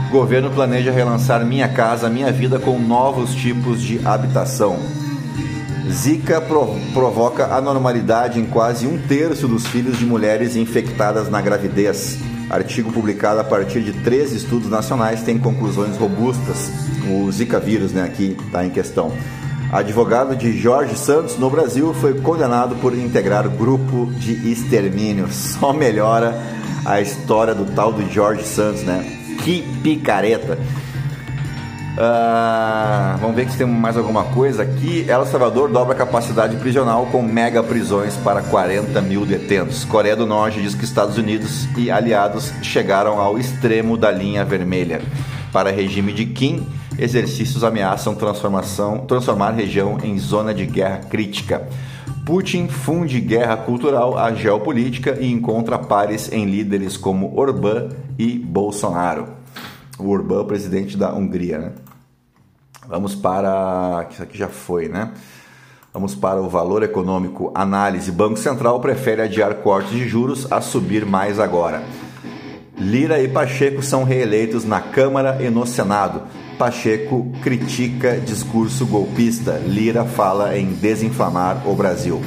Governo 0.09 0.49
planeja 0.49 0.91
relançar 0.91 1.45
Minha 1.45 1.67
Casa 1.67 2.09
Minha 2.09 2.31
Vida 2.31 2.57
com 2.57 2.79
novos 2.79 3.35
tipos 3.35 3.79
de 3.79 3.99
habitação. 4.03 5.04
Zika 5.91 6.41
provoca 6.93 7.55
anormalidade 7.55 8.39
em 8.39 8.45
quase 8.45 8.87
um 8.87 8.97
terço 8.97 9.47
dos 9.47 9.67
filhos 9.67 9.97
de 9.97 10.05
mulheres 10.05 10.55
infectadas 10.55 11.29
na 11.29 11.41
gravidez. 11.41 12.17
Artigo 12.49 12.91
publicado 12.91 13.39
a 13.39 13.43
partir 13.43 13.81
de 13.81 13.93
três 13.93 14.31
estudos 14.31 14.69
nacionais 14.69 15.21
tem 15.21 15.37
conclusões 15.37 15.97
robustas. 15.97 16.71
O 17.07 17.31
Zika 17.31 17.59
vírus, 17.59 17.91
né, 17.91 18.03
aqui 18.03 18.35
está 18.45 18.65
em 18.65 18.69
questão. 18.69 19.11
Advogado 19.71 20.35
de 20.35 20.57
Jorge 20.57 20.95
Santos 20.95 21.37
no 21.37 21.49
Brasil 21.49 21.93
foi 21.93 22.19
condenado 22.19 22.75
por 22.77 22.95
integrar 22.97 23.47
grupo 23.49 24.11
de 24.17 24.51
extermínio. 24.51 25.27
Só 25.33 25.73
melhora 25.73 26.35
a 26.85 27.01
história 27.01 27.53
do 27.53 27.65
tal 27.73 27.91
do 27.91 28.09
Jorge 28.11 28.43
Santos, 28.43 28.83
né? 28.83 29.03
Que 29.43 29.63
picareta! 29.83 30.57
Uh, 31.95 33.17
vamos 33.21 33.37
ver 33.37 33.49
se 33.49 33.57
tem 33.57 33.65
mais 33.65 33.95
alguma 33.95 34.25
coisa 34.25 34.63
aqui. 34.63 35.05
El 35.07 35.25
Salvador 35.25 35.69
dobra 35.69 35.93
a 35.93 35.97
capacidade 35.97 36.57
prisional 36.57 37.05
com 37.05 37.21
mega 37.21 37.63
prisões 37.63 38.17
para 38.17 38.41
40 38.41 38.99
mil 39.01 39.25
detentos. 39.25 39.85
Coreia 39.85 40.15
do 40.15 40.25
Norte 40.25 40.61
diz 40.61 40.75
que 40.75 40.83
Estados 40.83 41.17
Unidos 41.17 41.69
e 41.77 41.89
aliados 41.89 42.51
chegaram 42.61 43.17
ao 43.17 43.39
extremo 43.39 43.95
da 43.95 44.11
linha 44.11 44.43
vermelha. 44.43 45.01
Para 45.53 45.71
regime 45.71 46.11
de 46.11 46.25
Kim, 46.25 46.67
exercícios 46.99 47.63
ameaçam 47.63 48.13
transformação, 48.13 49.05
transformar 49.05 49.51
região 49.51 49.97
em 50.03 50.19
zona 50.19 50.53
de 50.53 50.65
guerra 50.65 50.97
crítica. 50.97 51.65
Putin 52.25 52.67
funde 52.67 53.21
guerra 53.21 53.55
cultural 53.55 54.17
à 54.17 54.33
geopolítica 54.33 55.17
e 55.17 55.31
encontra 55.31 55.79
pares 55.79 56.29
em 56.29 56.43
líderes 56.45 56.97
como 56.97 57.39
Orbán 57.39 57.87
e 58.19 58.37
Bolsonaro. 58.37 59.27
O 59.97 60.09
Orbán, 60.09 60.43
presidente 60.43 60.97
da 60.97 61.13
Hungria, 61.13 61.57
né? 61.57 61.84
Vamos 62.87 63.15
para. 63.15 64.07
Isso 64.11 64.23
aqui 64.23 64.37
já 64.37 64.47
foi, 64.47 64.87
né? 64.87 65.11
Vamos 65.93 66.13
para 66.13 66.41
o 66.41 66.49
valor 66.49 66.83
econômico. 66.83 67.51
Análise: 67.55 68.11
Banco 68.11 68.37
Central 68.37 68.79
prefere 68.79 69.21
adiar 69.21 69.55
cortes 69.55 69.91
de 69.91 70.07
juros 70.07 70.51
a 70.51 70.61
subir 70.61 71.05
mais 71.05 71.39
agora. 71.39 71.83
Lira 72.77 73.21
e 73.21 73.27
Pacheco 73.27 73.81
são 73.81 74.03
reeleitos 74.03 74.65
na 74.65 74.81
Câmara 74.81 75.41
e 75.41 75.49
no 75.49 75.65
Senado. 75.65 76.23
Pacheco 76.57 77.31
critica 77.41 78.17
discurso 78.19 78.85
golpista. 78.85 79.61
Lira 79.65 80.03
fala 80.03 80.57
em 80.57 80.73
desinflamar 80.73 81.67
o 81.67 81.73
Brasil. 81.73 82.21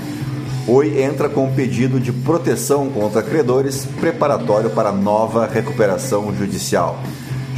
Oi 0.66 1.02
entra 1.02 1.28
com 1.28 1.50
pedido 1.54 1.98
de 1.98 2.12
proteção 2.12 2.90
contra 2.90 3.22
credores, 3.22 3.86
preparatório 4.00 4.70
para 4.70 4.92
nova 4.92 5.46
recuperação 5.46 6.34
judicial. 6.34 6.98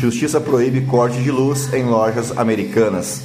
Justiça 0.01 0.41
proíbe 0.41 0.81
corte 0.87 1.23
de 1.23 1.31
luz 1.31 1.71
em 1.75 1.85
lojas 1.85 2.33
americanas. 2.39 3.23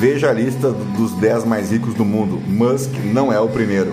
Veja 0.00 0.30
a 0.30 0.32
lista 0.32 0.72
dos 0.72 1.12
10 1.12 1.44
mais 1.44 1.70
ricos 1.70 1.92
do 1.92 2.02
mundo. 2.02 2.40
Musk 2.48 2.94
não 3.12 3.30
é 3.30 3.38
o 3.38 3.48
primeiro. 3.50 3.92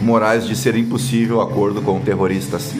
Moraes 0.00 0.46
de 0.46 0.54
ser 0.54 0.76
impossível 0.76 1.40
acordo 1.40 1.82
com 1.82 1.98
terroristas. 1.98 2.72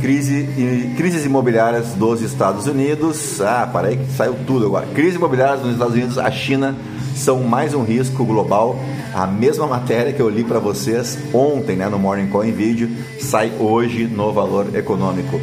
Crise, 0.00 0.48
crises 0.96 1.26
imobiliárias 1.26 1.88
dos 1.88 2.22
Estados 2.22 2.66
Unidos. 2.66 3.38
Ah, 3.42 3.68
parei 3.70 3.98
que 3.98 4.10
saiu 4.12 4.36
tudo 4.46 4.64
agora. 4.64 4.86
Crises 4.94 5.16
imobiliárias 5.16 5.60
nos 5.60 5.74
Estados 5.74 5.94
Unidos, 5.94 6.16
a 6.16 6.30
China 6.30 6.74
são 7.14 7.42
mais 7.42 7.74
um 7.74 7.82
risco 7.82 8.24
global. 8.24 8.74
A 9.12 9.26
mesma 9.26 9.66
matéria 9.66 10.14
que 10.14 10.22
eu 10.22 10.30
li 10.30 10.44
para 10.44 10.60
vocês 10.60 11.18
ontem 11.34 11.76
né, 11.76 11.90
no 11.90 11.98
Morning 11.98 12.28
Coin 12.28 12.52
Video 12.52 12.88
sai 13.20 13.52
hoje 13.60 14.04
no 14.06 14.32
Valor 14.32 14.74
Econômico. 14.74 15.38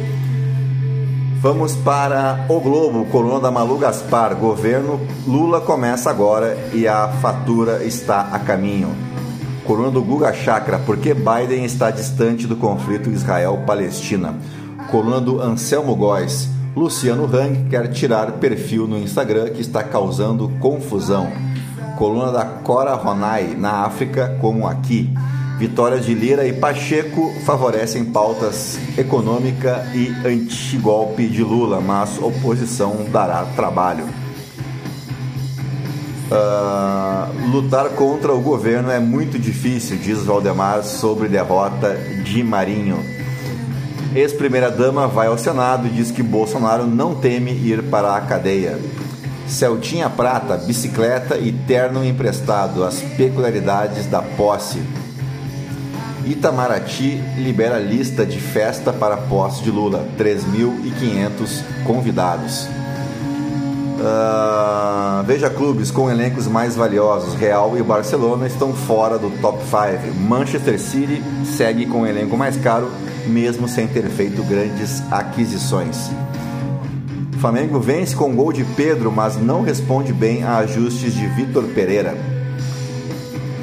Vamos 1.38 1.76
para 1.76 2.46
o 2.48 2.58
Globo, 2.60 3.04
coluna 3.06 3.38
da 3.38 3.50
Malu 3.50 3.76
Gaspar. 3.76 4.34
Governo 4.34 4.98
Lula 5.26 5.60
começa 5.60 6.08
agora 6.08 6.56
e 6.72 6.88
a 6.88 7.08
fatura 7.20 7.84
está 7.84 8.30
a 8.32 8.38
caminho. 8.38 8.88
Coluna 9.64 9.90
do 9.90 10.02
Guga 10.02 10.32
Chakra, 10.32 10.78
por 10.78 10.96
que 10.96 11.12
Biden 11.12 11.64
está 11.64 11.90
distante 11.90 12.46
do 12.46 12.56
conflito 12.56 13.10
Israel-Palestina? 13.10 14.34
Coluna 14.90 15.20
do 15.20 15.40
Anselmo 15.40 15.94
Góes. 15.94 16.48
Luciano 16.74 17.24
Hang 17.26 17.68
quer 17.68 17.88
tirar 17.88 18.32
perfil 18.32 18.86
no 18.86 18.98
Instagram 18.98 19.50
que 19.50 19.60
está 19.60 19.84
causando 19.84 20.48
confusão. 20.58 21.30
Coluna 21.98 22.32
da 22.32 22.44
Cora 22.44 22.94
Ronai, 22.94 23.54
na 23.56 23.84
África 23.84 24.36
como 24.40 24.66
aqui. 24.66 25.12
Vitórias 25.58 26.04
de 26.04 26.12
Lira 26.12 26.46
e 26.46 26.52
Pacheco 26.52 27.32
favorecem 27.46 28.04
pautas 28.04 28.78
econômica 28.98 29.86
e 29.94 30.08
antigolpe 30.26 31.26
de 31.26 31.42
Lula, 31.42 31.80
mas 31.80 32.18
oposição 32.18 33.06
dará 33.10 33.42
trabalho. 33.56 34.06
Uh, 36.26 37.50
lutar 37.50 37.88
contra 37.90 38.34
o 38.34 38.40
governo 38.40 38.90
é 38.90 38.98
muito 38.98 39.38
difícil, 39.38 39.96
diz 39.96 40.24
Valdemar 40.24 40.84
sobre 40.84 41.28
derrota 41.28 41.94
de 42.22 42.42
Marinho. 42.42 42.98
Ex-primeira-dama 44.14 45.06
vai 45.08 45.28
ao 45.28 45.38
Senado 45.38 45.86
e 45.86 45.90
diz 45.90 46.10
que 46.10 46.22
Bolsonaro 46.22 46.86
não 46.86 47.14
teme 47.14 47.52
ir 47.52 47.82
para 47.84 48.14
a 48.14 48.20
cadeia. 48.20 48.78
Celtinha 49.46 50.10
Prata, 50.10 50.56
bicicleta 50.56 51.38
e 51.38 51.52
terno 51.52 52.04
emprestado, 52.04 52.84
as 52.84 53.00
peculiaridades 53.00 54.06
da 54.06 54.20
posse. 54.20 54.82
Itamaraty 56.26 57.22
libera 57.38 57.78
lista 57.78 58.26
de 58.26 58.40
festa 58.40 58.92
para 58.92 59.16
posse 59.16 59.62
de 59.62 59.70
Lula, 59.70 60.04
3.500 60.18 61.62
convidados. 61.86 62.66
Uh, 63.96 65.22
veja 65.24 65.48
clubes 65.48 65.92
com 65.92 66.10
elencos 66.10 66.48
mais 66.48 66.74
valiosos. 66.74 67.34
Real 67.34 67.78
e 67.78 67.82
Barcelona 67.82 68.48
estão 68.48 68.74
fora 68.74 69.18
do 69.18 69.30
top 69.40 69.58
5. 69.62 70.18
Manchester 70.18 70.80
City 70.80 71.22
segue 71.44 71.86
com 71.86 72.00
o 72.00 72.06
elenco 72.06 72.36
mais 72.36 72.56
caro, 72.56 72.90
mesmo 73.28 73.68
sem 73.68 73.86
ter 73.86 74.08
feito 74.08 74.42
grandes 74.42 75.00
aquisições. 75.12 76.10
Flamengo 77.40 77.78
vence 77.78 78.16
com 78.16 78.34
gol 78.34 78.52
de 78.52 78.64
Pedro, 78.64 79.12
mas 79.12 79.36
não 79.36 79.62
responde 79.62 80.12
bem 80.12 80.42
a 80.42 80.56
ajustes 80.56 81.14
de 81.14 81.26
Vitor 81.28 81.62
Pereira 81.68 82.35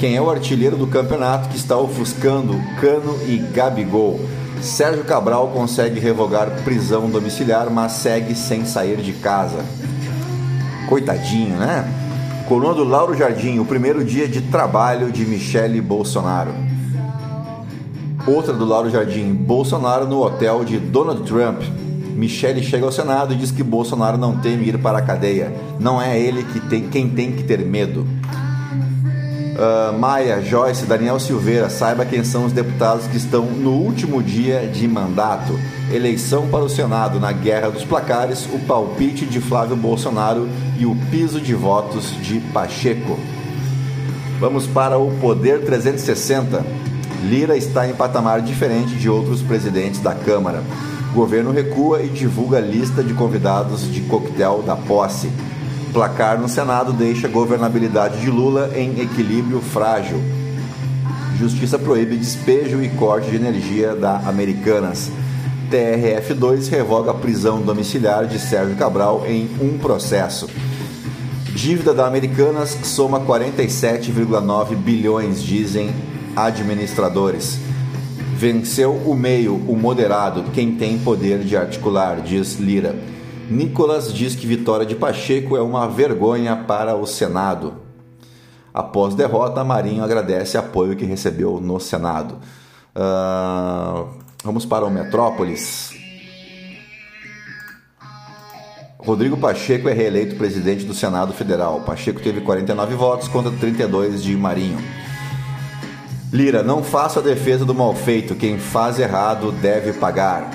quem 0.03 0.17
é 0.17 0.21
o 0.21 0.29
artilheiro 0.29 0.75
do 0.75 0.85
campeonato 0.85 1.47
que 1.47 1.55
está 1.55 1.77
ofuscando 1.77 2.59
Cano 2.81 3.17
e 3.25 3.37
Gabigol. 3.37 4.19
Sérgio 4.61 5.05
Cabral 5.05 5.47
consegue 5.53 5.97
revogar 5.97 6.61
prisão 6.65 7.09
domiciliar, 7.09 7.69
mas 7.69 7.93
segue 7.93 8.35
sem 8.35 8.65
sair 8.65 8.97
de 8.97 9.13
casa. 9.13 9.63
Coitadinho, 10.89 11.55
né? 11.55 11.89
Coluna 12.49 12.73
do 12.73 12.83
Lauro 12.83 13.15
Jardim, 13.15 13.59
o 13.59 13.65
primeiro 13.65 14.03
dia 14.03 14.27
de 14.27 14.41
trabalho 14.41 15.09
de 15.09 15.25
Michele 15.25 15.79
Bolsonaro. 15.79 16.51
Outra 18.27 18.51
do 18.51 18.65
Lauro 18.65 18.89
Jardim, 18.89 19.33
Bolsonaro 19.33 20.05
no 20.05 20.21
hotel 20.21 20.65
de 20.65 20.79
Donald 20.79 21.23
Trump. 21.23 21.61
Michele 22.13 22.61
chega 22.61 22.85
ao 22.85 22.91
Senado 22.91 23.33
e 23.33 23.37
diz 23.37 23.51
que 23.51 23.63
Bolsonaro 23.63 24.17
não 24.17 24.35
teme 24.35 24.67
ir 24.67 24.77
para 24.79 24.97
a 24.97 25.01
cadeia. 25.01 25.53
Não 25.79 26.01
é 26.01 26.19
ele 26.19 26.43
que 26.43 26.59
tem, 26.59 26.89
quem 26.89 27.09
tem 27.09 27.31
que 27.31 27.43
ter 27.43 27.59
medo. 27.59 28.05
Uh, 29.63 29.97
Maia, 29.97 30.41
Joyce, 30.41 30.85
Daniel 30.85 31.17
Silveira, 31.21 31.69
saiba 31.69 32.05
quem 32.05 32.21
são 32.21 32.43
os 32.43 32.51
deputados 32.51 33.07
que 33.07 33.15
estão 33.15 33.45
no 33.45 33.71
último 33.71 34.21
dia 34.21 34.67
de 34.67 34.85
mandato. 34.89 35.57
Eleição 35.89 36.49
para 36.49 36.65
o 36.65 36.69
Senado 36.69 37.17
na 37.17 37.31
guerra 37.31 37.71
dos 37.71 37.85
placares, 37.85 38.45
o 38.51 38.59
palpite 38.59 39.25
de 39.25 39.39
Flávio 39.39 39.77
Bolsonaro 39.77 40.49
e 40.77 40.85
o 40.85 40.93
piso 41.09 41.39
de 41.39 41.53
votos 41.53 42.11
de 42.21 42.41
Pacheco. 42.51 43.17
Vamos 44.37 44.67
para 44.67 44.97
o 44.97 45.11
Poder 45.21 45.63
360. 45.63 46.65
Lira 47.23 47.55
está 47.55 47.87
em 47.87 47.93
patamar 47.93 48.41
diferente 48.41 48.95
de 48.95 49.09
outros 49.09 49.41
presidentes 49.41 50.01
da 50.01 50.13
Câmara. 50.13 50.61
O 51.11 51.15
governo 51.15 51.53
recua 51.53 52.01
e 52.01 52.09
divulga 52.09 52.59
lista 52.59 53.01
de 53.01 53.13
convidados 53.13 53.89
de 53.89 54.01
coquetel 54.01 54.61
da 54.61 54.75
posse. 54.75 55.31
Placar 55.93 56.41
no 56.41 56.49
Senado 56.49 56.91
deixa 56.91 57.27
a 57.27 57.29
governabilidade 57.29 58.19
de 58.19 58.27
Lula 58.27 58.71
em 58.75 58.99
equilíbrio 58.99 59.61
frágil. 59.61 60.19
Justiça 61.37 61.77
proíbe 61.77 62.17
despejo 62.17 62.81
e 62.81 62.89
corte 62.89 63.29
de 63.29 63.35
energia 63.35 63.95
da 63.95 64.17
Americanas. 64.27 65.11
TRF2 65.69 66.67
revoga 66.67 67.11
a 67.11 67.13
prisão 67.13 67.61
domiciliar 67.61 68.25
de 68.25 68.39
Sérgio 68.39 68.75
Cabral 68.75 69.23
em 69.27 69.47
um 69.61 69.77
processo. 69.77 70.49
Dívida 71.53 71.93
da 71.93 72.07
Americanas 72.07 72.75
soma 72.83 73.19
47,9 73.19 74.75
bilhões, 74.75 75.43
dizem 75.43 75.93
administradores. 76.35 77.59
Venceu 78.35 78.93
o 79.05 79.15
meio, 79.15 79.53
o 79.67 79.77
moderado, 79.77 80.45
quem 80.53 80.73
tem 80.75 80.97
poder 80.97 81.43
de 81.43 81.55
articular, 81.55 82.19
diz 82.21 82.59
Lira. 82.59 83.12
Nicolas 83.49 84.13
diz 84.13 84.35
que 84.35 84.47
vitória 84.47 84.85
de 84.85 84.95
Pacheco 84.95 85.57
é 85.57 85.61
uma 85.61 85.87
vergonha 85.87 86.55
para 86.55 86.95
o 86.95 87.05
Senado. 87.05 87.75
Após 88.73 89.13
derrota, 89.13 89.63
Marinho 89.63 90.03
agradece 90.03 90.57
apoio 90.57 90.95
que 90.95 91.05
recebeu 91.05 91.59
no 91.59 91.79
Senado. 91.79 92.39
Uh, 92.95 94.07
vamos 94.43 94.65
para 94.65 94.85
o 94.85 94.89
Metrópolis. 94.89 95.91
Rodrigo 98.97 99.35
Pacheco 99.35 99.89
é 99.89 99.93
reeleito 99.93 100.37
presidente 100.37 100.85
do 100.85 100.93
Senado 100.93 101.33
Federal. 101.33 101.81
Pacheco 101.81 102.21
teve 102.21 102.41
49 102.41 102.95
votos 102.95 103.27
contra 103.27 103.51
32 103.51 104.23
de 104.23 104.35
Marinho. 104.35 104.79
Lira, 106.31 106.63
não 106.63 106.81
faça 106.81 107.19
a 107.19 107.23
defesa 107.23 107.65
do 107.65 107.75
mal 107.75 107.93
feito. 107.93 108.33
Quem 108.33 108.57
faz 108.57 108.97
errado 108.97 109.51
deve 109.51 109.93
pagar. 109.93 110.49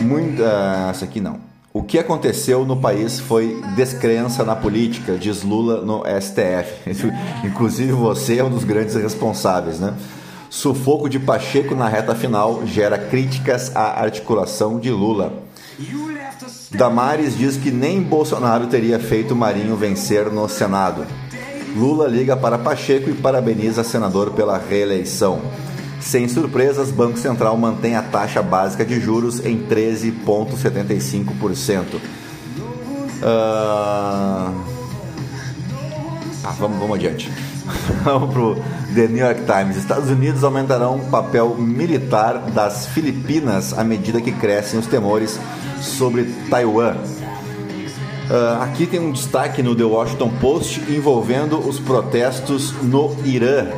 Muito, 0.00 0.42
uh, 0.42 0.90
essa 0.90 1.04
aqui 1.04 1.20
não. 1.20 1.47
O 1.78 1.82
que 1.84 1.96
aconteceu 1.96 2.64
no 2.64 2.76
país 2.76 3.20
foi 3.20 3.62
descrença 3.76 4.42
na 4.42 4.56
política, 4.56 5.16
diz 5.16 5.44
Lula 5.44 5.80
no 5.80 6.02
STF. 6.20 6.90
Inclusive 7.46 7.92
você 7.92 8.38
é 8.38 8.44
um 8.44 8.50
dos 8.50 8.64
grandes 8.64 8.96
responsáveis, 8.96 9.78
né? 9.78 9.94
Sufoco 10.50 11.08
de 11.08 11.20
Pacheco 11.20 11.76
na 11.76 11.86
reta 11.86 12.16
final 12.16 12.66
gera 12.66 12.98
críticas 12.98 13.70
à 13.76 14.02
articulação 14.02 14.80
de 14.80 14.90
Lula. 14.90 15.32
Damares 16.72 17.38
diz 17.38 17.56
que 17.56 17.70
nem 17.70 18.02
Bolsonaro 18.02 18.66
teria 18.66 18.98
feito 18.98 19.36
Marinho 19.36 19.76
vencer 19.76 20.32
no 20.32 20.48
Senado. 20.48 21.06
Lula 21.76 22.08
liga 22.08 22.36
para 22.36 22.58
Pacheco 22.58 23.08
e 23.08 23.14
parabeniza 23.14 23.84
senador 23.84 24.32
pela 24.32 24.58
reeleição. 24.58 25.40
Sem 26.00 26.28
surpresas, 26.28 26.90
Banco 26.90 27.18
Central 27.18 27.56
mantém 27.56 27.96
a 27.96 28.02
taxa 28.02 28.42
básica 28.42 28.84
de 28.84 29.00
juros 29.00 29.42
em 29.44 29.66
13,75%. 29.66 32.00
Uh... 33.20 34.54
Ah, 36.44 36.54
vamos, 36.58 36.78
vamos 36.78 36.96
adiante. 36.96 37.30
vamos 38.04 38.32
para 38.32 38.42
o 38.42 38.54
The 38.94 39.08
New 39.08 39.24
York 39.24 39.42
Times. 39.44 39.76
Estados 39.76 40.08
Unidos 40.08 40.44
aumentarão 40.44 40.96
o 40.96 41.10
papel 41.10 41.54
militar 41.56 42.38
das 42.52 42.86
Filipinas 42.86 43.76
à 43.76 43.84
medida 43.84 44.20
que 44.20 44.32
crescem 44.32 44.78
os 44.78 44.86
temores 44.86 45.38
sobre 45.80 46.32
Taiwan. 46.48 46.96
Uh, 48.30 48.62
aqui 48.62 48.86
tem 48.86 49.00
um 49.00 49.10
destaque 49.10 49.62
no 49.62 49.74
The 49.74 49.84
Washington 49.84 50.30
Post 50.40 50.80
envolvendo 50.88 51.58
os 51.58 51.80
protestos 51.80 52.72
no 52.82 53.16
Irã. 53.24 53.68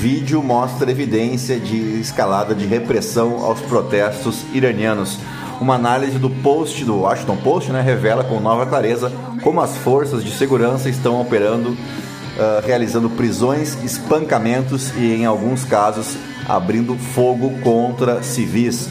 Vídeo 0.00 0.40
mostra 0.44 0.92
evidência 0.92 1.58
de 1.58 1.98
escalada 2.00 2.54
de 2.54 2.64
repressão 2.64 3.44
aos 3.44 3.60
protestos 3.62 4.44
iranianos. 4.54 5.18
Uma 5.60 5.74
análise 5.74 6.20
do 6.20 6.30
post 6.30 6.84
do 6.84 7.00
Washington 7.00 7.36
Post 7.38 7.72
né, 7.72 7.82
revela 7.82 8.22
com 8.22 8.38
nova 8.38 8.64
clareza 8.64 9.10
como 9.42 9.60
as 9.60 9.76
forças 9.78 10.22
de 10.22 10.30
segurança 10.30 10.88
estão 10.88 11.20
operando, 11.20 11.70
uh, 11.70 12.64
realizando 12.64 13.10
prisões, 13.10 13.76
espancamentos 13.82 14.92
e, 14.96 15.14
em 15.14 15.26
alguns 15.26 15.64
casos, 15.64 16.16
abrindo 16.48 16.94
fogo 16.94 17.58
contra 17.58 18.22
civis. 18.22 18.88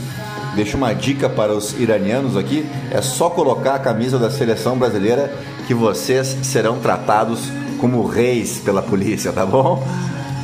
Deixo 0.57 0.75
uma 0.75 0.93
dica 0.93 1.29
para 1.29 1.53
os 1.53 1.71
iranianos 1.79 2.35
aqui: 2.35 2.65
é 2.91 3.01
só 3.01 3.29
colocar 3.29 3.75
a 3.75 3.79
camisa 3.79 4.19
da 4.19 4.29
seleção 4.29 4.77
brasileira 4.77 5.33
que 5.67 5.73
vocês 5.73 6.35
serão 6.43 6.79
tratados 6.79 7.49
como 7.79 8.05
reis 8.05 8.59
pela 8.59 8.81
polícia, 8.81 9.31
tá 9.31 9.45
bom? 9.45 9.81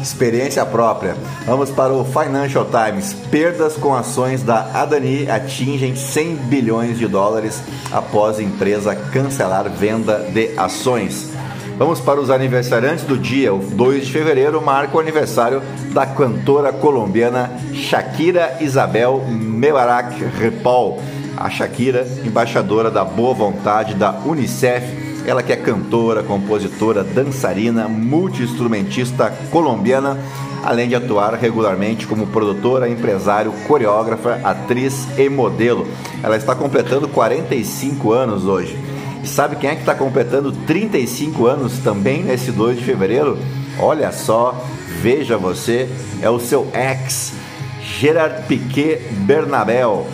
Experiência 0.03 0.65
própria. 0.65 1.15
Vamos 1.45 1.71
para 1.71 1.93
o 1.93 2.03
Financial 2.03 2.65
Times. 2.65 3.13
Perdas 3.31 3.75
com 3.75 3.95
ações 3.95 4.43
da 4.43 4.69
Adani 4.73 5.29
atingem 5.31 5.95
100 5.95 6.35
bilhões 6.35 6.99
de 6.99 7.07
dólares 7.07 7.63
após 7.91 8.39
empresa 8.39 8.95
cancelar 8.95 9.69
venda 9.69 10.19
de 10.31 10.51
ações. 10.57 11.31
Vamos 11.77 11.99
para 11.99 12.19
os 12.19 12.29
aniversariantes 12.29 13.05
do 13.05 13.17
dia. 13.17 13.53
O 13.53 13.59
2 13.59 14.05
de 14.05 14.11
fevereiro 14.11 14.61
marca 14.61 14.97
o 14.97 14.99
aniversário 14.99 15.61
da 15.91 16.05
cantora 16.05 16.71
colombiana 16.71 17.51
Shakira 17.73 18.57
Isabel 18.61 19.25
Mebarak 19.27 20.23
Repol. 20.37 21.01
A 21.35 21.49
Shakira, 21.49 22.05
embaixadora 22.23 22.91
da 22.91 23.03
boa 23.03 23.33
vontade 23.33 23.95
da 23.95 24.11
Unicef 24.11 25.02
ela 25.25 25.43
que 25.43 25.51
é 25.53 25.55
cantora, 25.55 26.23
compositora, 26.23 27.03
dançarina, 27.03 27.88
multi-instrumentista 27.88 29.31
colombiana, 29.51 30.17
além 30.63 30.88
de 30.88 30.95
atuar 30.95 31.33
regularmente 31.36 32.05
como 32.07 32.27
produtora, 32.27 32.89
empresário, 32.89 33.53
coreógrafa, 33.67 34.39
atriz 34.43 35.07
e 35.17 35.29
modelo. 35.29 35.88
Ela 36.21 36.38
está 36.38 36.55
completando 36.55 37.07
45 37.07 38.12
anos 38.12 38.45
hoje. 38.45 38.77
E 39.23 39.27
sabe 39.27 39.55
quem 39.55 39.69
é 39.69 39.75
que 39.75 39.81
está 39.81 39.95
completando 39.95 40.51
35 40.51 41.45
anos 41.47 41.77
também 41.79 42.23
nesse 42.23 42.51
2 42.51 42.77
de 42.79 42.83
fevereiro? 42.83 43.38
Olha 43.79 44.12
só, 44.12 44.62
veja 45.01 45.38
você, 45.38 45.89
é 46.21 46.29
o 46.29 46.39
seu 46.39 46.67
ex, 46.73 47.33
Gerard 47.99 48.43
Piquet 48.47 48.99
Bernabel 49.25 50.05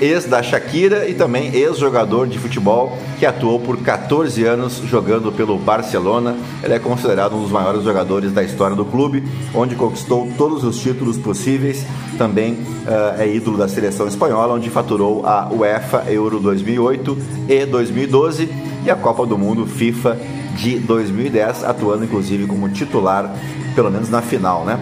ex 0.00 0.24
da 0.26 0.42
Shakira 0.42 1.08
e 1.08 1.14
também 1.14 1.54
ex-jogador 1.54 2.26
de 2.26 2.38
futebol 2.38 2.96
que 3.18 3.26
atuou 3.26 3.60
por 3.60 3.78
14 3.78 4.44
anos 4.44 4.82
jogando 4.86 5.32
pelo 5.32 5.58
Barcelona. 5.58 6.36
Ele 6.62 6.74
é 6.74 6.78
considerado 6.78 7.36
um 7.36 7.42
dos 7.42 7.50
maiores 7.50 7.82
jogadores 7.82 8.32
da 8.32 8.42
história 8.42 8.76
do 8.76 8.84
clube, 8.84 9.24
onde 9.54 9.74
conquistou 9.74 10.28
todos 10.36 10.64
os 10.64 10.78
títulos 10.78 11.16
possíveis. 11.16 11.84
Também 12.18 12.54
uh, 12.54 13.20
é 13.20 13.28
ídolo 13.28 13.56
da 13.56 13.68
seleção 13.68 14.06
espanhola, 14.06 14.54
onde 14.54 14.70
faturou 14.70 15.26
a 15.26 15.48
UEFA 15.50 16.04
Euro 16.08 16.40
2008 16.40 17.18
e 17.48 17.66
2012 17.66 18.48
e 18.84 18.90
a 18.90 18.96
Copa 18.96 19.24
do 19.26 19.38
Mundo 19.38 19.66
FIFA 19.66 20.18
de 20.56 20.78
2010, 20.78 21.64
atuando 21.64 22.04
inclusive 22.04 22.46
como 22.46 22.68
titular, 22.68 23.34
pelo 23.74 23.90
menos 23.90 24.08
na 24.08 24.22
final, 24.22 24.64
né? 24.64 24.78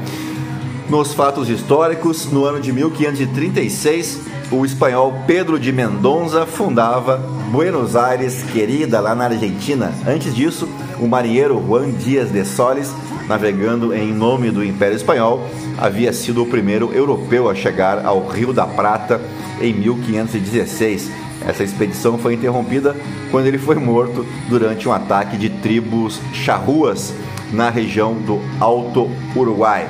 Nos 0.88 1.14
fatos 1.14 1.48
históricos, 1.48 2.30
no 2.30 2.44
ano 2.44 2.60
de 2.60 2.72
1536, 2.72 4.20
o 4.52 4.66
espanhol 4.66 5.14
Pedro 5.26 5.58
de 5.58 5.72
Mendonça 5.72 6.44
fundava 6.44 7.16
Buenos 7.50 7.96
Aires, 7.96 8.42
querida, 8.52 9.00
lá 9.00 9.14
na 9.14 9.24
Argentina. 9.24 9.92
Antes 10.06 10.34
disso, 10.34 10.68
o 11.00 11.08
marinheiro 11.08 11.62
Juan 11.66 11.90
Díaz 11.90 12.30
de 12.30 12.44
Solis, 12.44 12.92
navegando 13.26 13.94
em 13.94 14.12
nome 14.12 14.50
do 14.50 14.62
Império 14.62 14.94
Espanhol, 14.94 15.48
havia 15.78 16.12
sido 16.12 16.42
o 16.42 16.46
primeiro 16.46 16.92
europeu 16.92 17.48
a 17.48 17.54
chegar 17.54 18.04
ao 18.04 18.26
Rio 18.26 18.52
da 18.52 18.66
Prata 18.66 19.20
em 19.60 19.72
1516. 19.72 21.10
Essa 21.46 21.64
expedição 21.64 22.18
foi 22.18 22.34
interrompida 22.34 22.94
quando 23.30 23.46
ele 23.46 23.58
foi 23.58 23.76
morto 23.76 24.26
durante 24.48 24.86
um 24.86 24.92
ataque 24.92 25.36
de 25.38 25.48
tribos 25.48 26.20
charruas 26.32 27.14
na 27.52 27.70
região 27.70 28.14
do 28.14 28.38
Alto 28.60 29.10
Uruguai. 29.34 29.88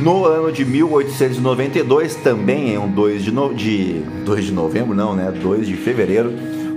No 0.00 0.24
ano 0.24 0.52
de 0.52 0.64
1892, 0.64 2.14
também 2.16 2.70
em 2.70 2.78
um 2.78 2.88
2 2.88 3.24
de, 3.24 3.32
no... 3.32 3.52
de 3.52 4.00
2 4.24 4.44
de 4.46 4.52
novembro, 4.52 4.94
não, 4.94 5.14
né? 5.14 5.32
2 5.32 5.66
de 5.66 5.74
fevereiro, 5.74 6.32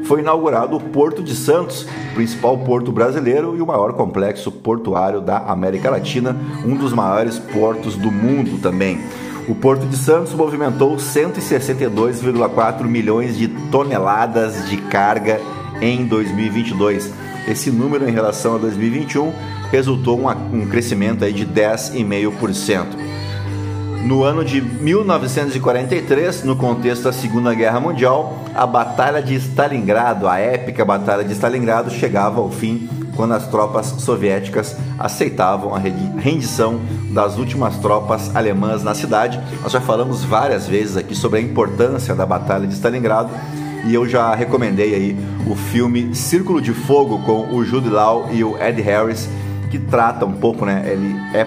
foi 0.05 0.21
inaugurado 0.21 0.75
o 0.75 0.79
Porto 0.79 1.21
de 1.21 1.35
Santos, 1.35 1.85
principal 2.15 2.57
porto 2.57 2.91
brasileiro 2.91 3.55
e 3.55 3.61
o 3.61 3.65
maior 3.65 3.93
complexo 3.93 4.51
portuário 4.51 5.21
da 5.21 5.37
América 5.37 5.91
Latina, 5.91 6.35
um 6.65 6.75
dos 6.75 6.93
maiores 6.93 7.37
portos 7.37 7.95
do 7.95 8.11
mundo 8.11 8.59
também. 8.59 8.99
O 9.47 9.55
Porto 9.55 9.85
de 9.85 9.95
Santos 9.95 10.33
movimentou 10.33 10.95
162,4 10.97 12.83
milhões 12.83 13.37
de 13.37 13.47
toneladas 13.71 14.67
de 14.67 14.77
carga 14.77 15.39
em 15.79 16.05
2022. 16.05 17.11
Esse 17.47 17.71
número 17.71 18.07
em 18.07 18.11
relação 18.11 18.55
a 18.55 18.57
2021 18.57 19.31
resultou 19.71 20.19
um, 20.53 20.67
crescimento 20.67 21.23
aí 21.23 21.33
de 21.33 21.45
10,5%. 21.45 23.10
No 24.03 24.23
ano 24.23 24.43
de 24.43 24.59
1943, 24.61 26.43
no 26.43 26.55
contexto 26.55 27.03
da 27.03 27.13
Segunda 27.13 27.53
Guerra 27.53 27.79
Mundial, 27.79 28.43
a 28.53 28.65
Batalha 28.65 29.21
de 29.21 29.35
Stalingrado, 29.35 30.27
a 30.27 30.39
épica 30.39 30.83
Batalha 30.83 31.23
de 31.23 31.31
Stalingrado, 31.33 31.91
chegava 31.91 32.39
ao 32.39 32.49
fim 32.49 32.89
quando 33.15 33.33
as 33.33 33.47
tropas 33.47 33.87
soviéticas 33.99 34.75
aceitavam 34.97 35.75
a 35.75 35.79
rendição 35.79 36.79
das 37.11 37.37
últimas 37.37 37.77
tropas 37.77 38.35
alemãs 38.35 38.83
na 38.83 38.95
cidade. 38.95 39.39
Nós 39.61 39.71
já 39.71 39.79
falamos 39.79 40.23
várias 40.23 40.67
vezes 40.67 40.97
aqui 40.97 41.13
sobre 41.13 41.39
a 41.39 41.41
importância 41.41 42.15
da 42.15 42.25
Batalha 42.25 42.65
de 42.65 42.73
Stalingrado 42.73 43.29
e 43.85 43.93
eu 43.93 44.07
já 44.07 44.33
recomendei 44.33 44.95
aí 44.95 45.17
o 45.45 45.55
filme 45.55 46.15
Círculo 46.15 46.59
de 46.59 46.73
Fogo 46.73 47.19
com 47.19 47.55
o 47.55 47.63
Jude 47.63 47.89
Law 47.89 48.29
e 48.31 48.43
o 48.43 48.57
Ed 48.61 48.81
Harris, 48.81 49.29
que 49.69 49.77
trata 49.77 50.25
um 50.25 50.33
pouco, 50.33 50.65
né? 50.65 50.83
Ele 50.85 51.15
é 51.35 51.45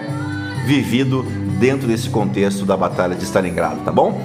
vivido 0.65 1.25
dentro 1.59 1.87
desse 1.87 2.09
contexto 2.09 2.65
da 2.65 2.75
Batalha 2.77 3.15
de 3.15 3.23
Stalingrado, 3.23 3.81
tá 3.81 3.91
bom? 3.91 4.21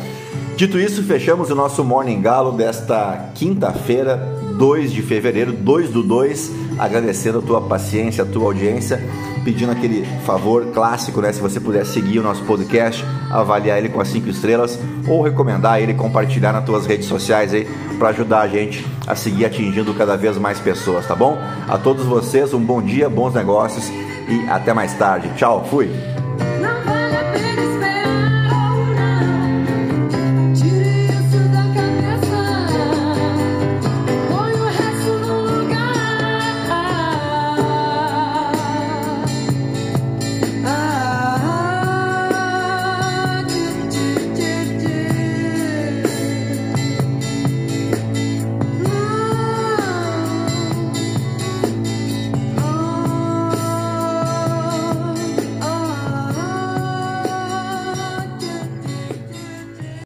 Dito 0.57 0.79
isso, 0.79 1.03
fechamos 1.03 1.51
o 1.51 1.55
nosso 1.55 1.83
Morning 1.83 2.21
Galo 2.21 2.53
desta 2.53 3.31
quinta-feira, 3.35 4.17
2 4.59 4.93
de 4.93 5.01
fevereiro, 5.01 5.55
2 5.55 5.89
do 5.89 6.03
2, 6.03 6.53
agradecendo 6.79 7.39
a 7.39 7.43
tua 7.43 7.63
paciência, 7.63 8.25
a 8.25 8.27
tua 8.27 8.45
audiência, 8.45 9.03
pedindo 9.43 9.73
aquele 9.73 10.05
favor 10.27 10.67
clássico, 10.67 11.23
né? 11.23 11.33
Se 11.33 11.41
você 11.41 11.59
puder 11.59 11.87
seguir 11.87 12.19
o 12.19 12.23
nosso 12.23 12.45
podcast, 12.45 13.03
avaliar 13.31 13.79
ele 13.79 13.89
com 13.89 14.03
as 14.03 14.09
5 14.09 14.29
estrelas 14.29 14.79
ou 15.09 15.23
recomendar 15.23 15.81
ele, 15.81 15.95
compartilhar 15.95 16.53
nas 16.53 16.65
tuas 16.67 16.85
redes 16.85 17.07
sociais 17.07 17.55
aí 17.55 17.67
para 17.99 18.11
ajudar 18.11 18.41
a 18.41 18.49
gente 18.49 18.87
a 19.07 19.15
seguir 19.15 19.47
atingindo 19.47 19.95
cada 19.95 20.15
vez 20.15 20.37
mais 20.37 20.61
pessoas, 20.61 21.07
tá 21.07 21.17
bom? 21.17 21.39
A 21.67 21.79
todos 21.79 22.05
vocês, 22.05 22.53
um 22.53 22.61
bom 22.61 22.83
dia, 22.83 23.09
bons 23.09 23.33
negócios 23.33 23.89
e 24.29 24.47
até 24.51 24.75
mais 24.75 24.93
tarde. 24.93 25.31
Tchau, 25.37 25.67
fui! 25.71 26.20